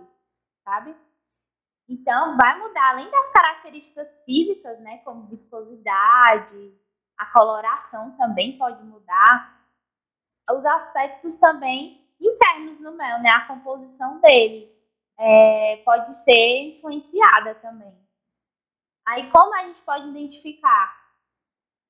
sabe? 0.63 0.95
Então, 1.89 2.38
vai 2.38 2.60
mudar, 2.60 2.91
além 2.91 3.10
das 3.10 3.29
características 3.31 4.07
físicas, 4.23 4.79
né, 4.81 4.99
como 4.99 5.27
viscosidade, 5.27 6.73
a 7.17 7.25
coloração 7.25 8.12
também 8.17 8.57
pode 8.57 8.81
mudar, 8.84 9.60
os 10.49 10.63
aspectos 10.63 11.38
também 11.38 12.00
internos 12.21 12.79
no 12.79 12.93
mel, 12.93 13.19
né, 13.19 13.29
a 13.29 13.47
composição 13.47 14.19
dele 14.21 14.71
é, 15.17 15.77
pode 15.84 16.15
ser 16.23 16.75
influenciada 16.75 17.55
também. 17.55 17.93
Aí, 19.07 19.29
como 19.31 19.53
a 19.55 19.65
gente 19.65 19.81
pode 19.81 20.07
identificar? 20.10 20.99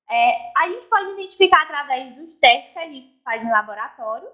É, 0.09 0.51
a 0.57 0.69
gente 0.69 0.85
pode 0.87 1.11
identificar 1.11 1.63
através 1.63 2.15
dos 2.15 2.37
testes 2.37 2.73
que 2.73 2.79
a 2.79 2.89
gente 2.89 3.21
faz 3.21 3.43
em 3.43 3.51
laboratório, 3.51 4.29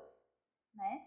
né? 0.76 1.06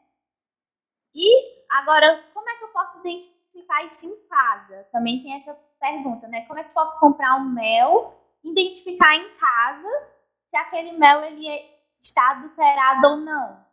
E 1.15 1.67
agora, 1.71 2.25
como 2.33 2.49
é 2.49 2.57
que 2.57 2.65
eu 2.65 2.69
posso 2.69 2.99
identificar? 2.99 3.41
isso 3.87 4.07
em 4.07 4.29
casa? 4.29 4.85
Também 4.93 5.23
tem 5.23 5.35
essa 5.35 5.55
pergunta, 5.79 6.27
né? 6.29 6.45
Como 6.47 6.59
é 6.59 6.65
que 6.65 6.75
posso 6.75 6.99
comprar 6.99 7.37
um 7.37 7.49
mel, 7.51 8.15
identificar 8.45 9.15
em 9.17 9.35
casa 9.37 10.09
se 10.49 10.57
aquele 10.57 10.93
mel 10.93 11.23
ele 11.25 11.49
é, 11.49 11.79
está 12.01 12.31
adulterado 12.33 13.09
ou 13.09 13.17
não? 13.17 13.70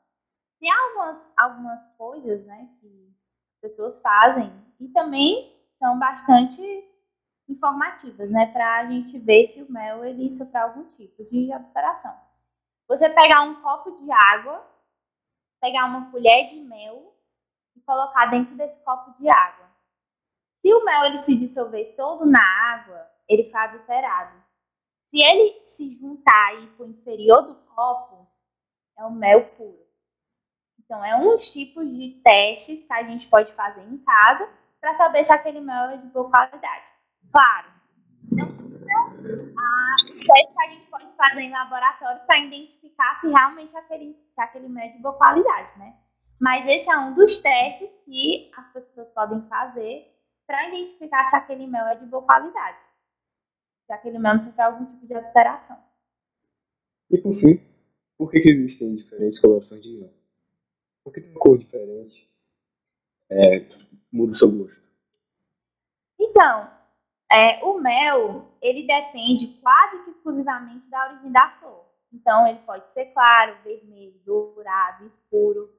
Tem 0.59 0.71
algumas, 0.71 1.33
algumas 1.37 1.79
coisas, 1.97 2.45
né, 2.45 2.69
que 2.79 3.13
as 3.55 3.61
pessoas 3.61 4.01
fazem 4.01 4.51
e 4.79 4.87
também 4.89 5.55
são 5.77 5.99
bastante 5.99 6.61
informativas, 7.47 8.29
né, 8.29 8.51
para 8.51 8.79
a 8.79 8.85
gente 8.87 9.17
ver 9.19 9.47
se 9.47 9.61
o 9.61 9.71
mel 9.71 10.03
ele 10.03 10.31
sofreu 10.31 10.63
algum 10.63 10.85
tipo 10.85 11.23
de 11.25 11.51
adulteração. 11.51 12.15
Você 12.87 13.09
pegar 13.09 13.43
um 13.43 13.61
copo 13.61 13.91
de 14.03 14.11
água, 14.11 14.65
pegar 15.61 15.85
uma 15.85 16.11
colher 16.11 16.49
de 16.49 16.59
mel 16.61 17.13
e 17.75 17.81
colocar 17.81 18.27
dentro 18.27 18.55
desse 18.55 18.81
copo 18.83 19.11
de 19.19 19.29
água. 19.29 19.67
Se 20.59 20.73
o 20.73 20.83
mel 20.83 21.05
ele 21.05 21.19
se 21.19 21.37
dissolver 21.37 21.95
todo 21.95 22.25
na 22.25 22.41
água, 22.73 23.07
ele 23.27 23.43
fica 23.43 23.63
adulterado. 23.63 24.41
Se 25.07 25.21
ele 25.21 25.65
se 25.75 25.97
juntar 25.97 26.47
aí 26.47 26.67
para 26.71 26.85
o 26.85 26.89
inferior 26.89 27.41
do 27.43 27.55
copo, 27.67 28.27
é 28.97 29.05
o 29.05 29.11
mel 29.11 29.49
puro. 29.55 29.86
Então, 30.87 31.03
é 31.03 31.17
um 31.17 31.35
tipo 31.35 31.85
de 31.85 32.21
testes 32.23 32.87
que 32.87 32.93
a 32.93 33.03
gente 33.03 33.27
pode 33.27 33.51
fazer 33.51 33.81
em 33.81 33.97
casa 33.97 34.49
para 34.79 34.95
saber 34.95 35.25
se 35.25 35.33
aquele 35.33 35.59
mel 35.59 35.89
é 35.89 35.97
de 35.97 36.07
boa 36.07 36.29
qualidade. 36.29 36.85
Claro, 37.29 37.67
não, 38.31 38.57
testes 40.27 40.53
que 40.53 40.61
a 40.61 40.69
gente 40.69 40.85
pode 40.87 41.07
fazer 41.17 41.41
em 41.41 41.51
laboratório 41.51 42.25
para 42.25 42.39
identificar 42.39 43.19
se 43.19 43.27
realmente 43.27 43.75
aquele, 43.75 44.13
se 44.33 44.41
aquele 44.41 44.69
mel 44.69 44.85
é 44.85 44.89
de 44.89 44.99
boa 44.99 45.17
qualidade, 45.17 45.77
né? 45.77 45.93
Mas 46.39 46.65
esse 46.67 46.89
é 46.89 46.97
um 46.97 47.13
dos 47.15 47.41
testes 47.41 47.89
que 48.05 48.49
as 48.55 48.71
pessoas 48.71 49.09
podem 49.09 49.41
fazer 49.49 50.07
para 50.45 50.69
identificar 50.69 51.25
se 51.25 51.35
aquele 51.35 51.67
mel 51.67 51.85
é 51.87 51.95
de 51.95 52.05
boa 52.05 52.23
qualidade. 52.23 52.77
Se 53.87 53.93
aquele 53.93 54.19
mel 54.19 54.35
não 54.35 54.65
algum 54.65 54.85
tipo 54.85 55.05
de 55.05 55.13
alteração. 55.15 55.77
E 57.09 57.17
por 57.17 57.35
fim, 57.35 57.61
por 58.17 58.31
que, 58.31 58.39
que 58.39 58.51
existem 58.51 58.95
diferentes 58.95 59.39
colorações 59.41 59.81
de 59.81 59.99
mel? 59.99 60.13
Por 61.07 61.13
que 61.13 61.21
tem 61.21 61.31
uma 61.31 61.39
cor 61.39 61.57
diferente? 61.57 62.29
É, 63.31 63.59
muda 64.11 64.33
o 64.33 64.35
seu 64.35 64.51
gosto. 64.51 64.81
Então, 66.19 66.69
é, 67.31 67.63
o 67.63 67.79
mel, 67.79 68.51
ele 68.61 68.85
depende 68.85 69.57
quase 69.61 70.03
que 70.03 70.09
exclusivamente 70.09 70.85
da 70.89 71.07
origem 71.07 71.31
da 71.31 71.49
flor. 71.61 71.85
Então, 72.11 72.45
ele 72.45 72.59
pode 72.65 72.91
ser 72.93 73.05
claro, 73.13 73.55
vermelho, 73.63 74.19
dourado, 74.25 75.05
escuro. 75.05 75.73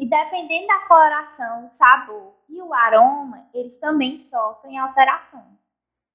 E 0.00 0.08
dependendo 0.08 0.66
da 0.66 0.88
coloração, 0.88 1.68
o 1.68 1.70
sabor 1.70 2.34
e 2.48 2.60
o 2.60 2.74
aroma, 2.74 3.48
eles 3.54 3.78
também 3.78 4.24
sofrem 4.24 4.80
alterações, 4.80 5.60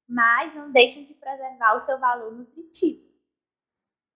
mas 0.10 0.54
não 0.54 0.74
deixam 0.74 1.06
de 1.06 1.14
preservar 1.14 1.78
o 1.78 1.86
seu 1.86 1.98
valor 1.98 2.34
nutritivo. 2.34 3.10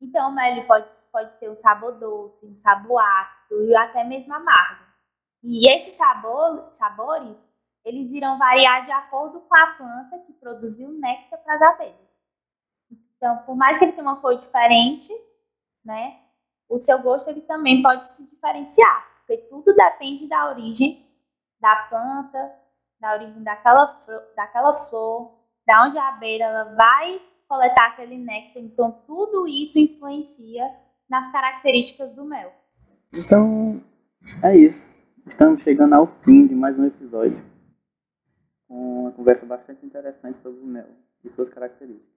Então, 0.01 0.29
o 0.29 0.35
mel 0.35 0.67
pode, 0.67 0.89
pode 1.15 1.31
ter 1.39 1.49
um 1.49 1.55
sabor 1.55 1.93
doce, 1.93 2.45
um 2.45 2.57
sabor 2.57 3.01
ácido 3.01 3.63
e 3.63 3.73
até 3.73 4.03
mesmo 4.03 4.33
amargo. 4.33 4.83
E 5.41 5.69
esses 5.69 5.95
sabor, 5.95 6.73
sabores, 6.73 7.37
eles 7.85 8.11
irão 8.11 8.37
variar 8.37 8.85
de 8.85 8.91
acordo 8.91 9.39
com 9.39 9.55
a 9.55 9.67
planta 9.77 10.19
que 10.25 10.33
produziu 10.33 10.89
néctar 10.89 11.41
para 11.41 11.53
as 11.53 11.61
abelhas. 11.61 11.95
Então, 12.91 13.37
por 13.45 13.55
mais 13.55 13.77
que 13.77 13.85
ele 13.85 13.93
tenha 13.93 14.03
uma 14.03 14.19
cor 14.19 14.37
diferente, 14.37 15.09
né, 15.85 16.19
o 16.67 16.77
seu 16.77 17.01
gosto 17.01 17.29
ele 17.29 17.41
também 17.43 17.81
pode 17.81 18.09
se 18.09 18.23
diferenciar 18.25 19.15
porque 19.25 19.37
tudo 19.49 19.73
depende 19.73 20.27
da 20.27 20.49
origem 20.49 21.03
da 21.59 21.75
planta, 21.87 22.53
da 22.99 23.13
origem 23.13 23.41
daquela, 23.41 23.87
flor, 24.03 24.21
daquela 24.35 24.73
flor, 24.85 25.39
da 25.65 25.85
onde 25.85 25.97
a 25.97 26.09
abelha 26.09 26.43
ela 26.43 26.75
vai 26.75 27.21
coletar 27.47 27.87
aquele 27.87 28.17
néctar. 28.17 28.61
Então, 28.61 28.91
tudo 29.07 29.47
isso 29.47 29.79
influencia 29.79 30.84
nas 31.09 31.31
características 31.31 32.13
do 32.15 32.25
mel. 32.25 32.53
Então, 33.13 33.81
é 34.43 34.55
isso. 34.57 34.79
Estamos 35.27 35.63
chegando 35.63 35.93
ao 35.93 36.07
fim 36.23 36.47
de 36.47 36.55
mais 36.55 36.77
um 36.77 36.85
episódio. 36.85 37.43
Uma 38.67 39.11
conversa 39.11 39.45
bastante 39.45 39.85
interessante 39.85 40.39
sobre 40.41 40.59
o 40.59 40.65
mel 40.65 40.87
e 41.23 41.29
suas 41.31 41.49
características. 41.49 42.15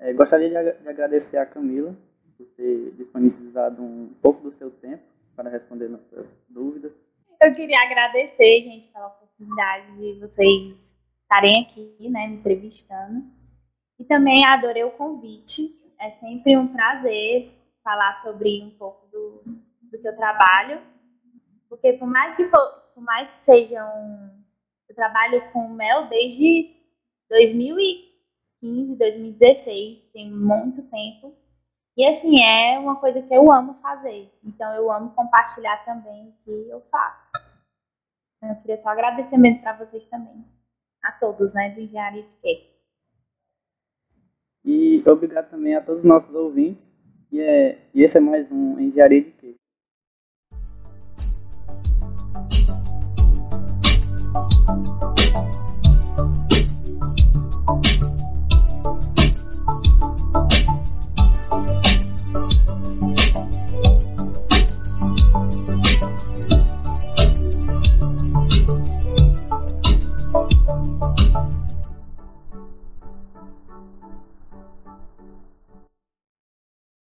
É, 0.00 0.12
gostaria 0.12 0.48
de, 0.48 0.82
de 0.82 0.88
agradecer 0.88 1.36
a 1.36 1.46
Camila 1.46 1.94
por 2.36 2.46
ter 2.56 2.92
disponibilizado 2.92 3.82
um 3.82 4.14
pouco 4.22 4.42
do 4.48 4.56
seu 4.56 4.70
tempo 4.70 5.02
para 5.34 5.50
responder 5.50 5.88
nossas 5.88 6.26
dúvidas. 6.48 6.92
Eu 7.40 7.54
queria 7.54 7.80
agradecer, 7.80 8.62
gente, 8.62 8.92
pela 8.92 9.08
oportunidade 9.08 9.96
de 9.96 10.20
vocês 10.20 10.78
estarem 11.22 11.62
aqui, 11.62 12.08
né, 12.08 12.28
me 12.28 12.36
entrevistando. 12.36 13.24
E 13.98 14.04
também 14.04 14.44
adorei 14.44 14.84
o 14.84 14.92
convite. 14.92 15.62
É 16.00 16.10
sempre 16.12 16.56
um 16.56 16.68
prazer 16.68 17.57
falar 17.88 18.20
sobre 18.20 18.62
um 18.62 18.70
pouco 18.76 19.06
do, 19.06 19.42
do 19.90 20.16
trabalho. 20.16 20.82
Porque 21.70 21.94
por 21.94 22.06
mais 22.06 22.36
que 22.36 22.46
for, 22.48 22.68
por 22.94 23.02
mais 23.02 23.30
que 23.30 23.44
seja 23.46 23.82
um. 23.86 24.36
Eu 24.88 24.94
trabalho 24.94 25.50
com 25.52 25.68
mel 25.68 26.08
desde 26.08 26.74
2015, 27.28 28.96
2016, 28.96 30.06
tem 30.12 30.30
muito 30.30 30.82
tempo. 30.82 31.34
E 31.96 32.06
assim, 32.06 32.42
é 32.42 32.78
uma 32.78 32.96
coisa 32.96 33.20
que 33.20 33.34
eu 33.34 33.52
amo 33.52 33.74
fazer. 33.82 34.32
Então 34.42 34.72
eu 34.74 34.90
amo 34.90 35.14
compartilhar 35.14 35.84
também 35.84 36.28
o 36.28 36.32
que 36.44 36.70
eu 36.70 36.80
faço. 36.90 37.28
Eu 38.42 38.56
queria 38.56 38.78
só 38.78 38.90
agradecer 38.90 39.36
mesmo 39.36 39.60
para 39.60 39.76
vocês 39.76 40.06
também. 40.08 40.44
A 41.02 41.12
todos, 41.12 41.52
né, 41.54 41.70
do 41.70 41.80
Engenharia 41.80 42.22
de 42.22 42.36
Quê. 42.36 42.70
E 44.64 45.02
obrigado 45.06 45.50
também 45.50 45.74
a 45.74 45.82
todos 45.82 46.00
os 46.00 46.08
nossos 46.08 46.34
ouvintes. 46.34 46.87
E, 47.32 47.40
é, 47.40 47.78
e 47.94 48.02
esse 48.02 48.16
é 48.16 48.20
mais 48.20 48.50
um 48.50 48.78
Engenharia 48.80 49.22
de 49.22 49.30
Quê. 49.32 49.54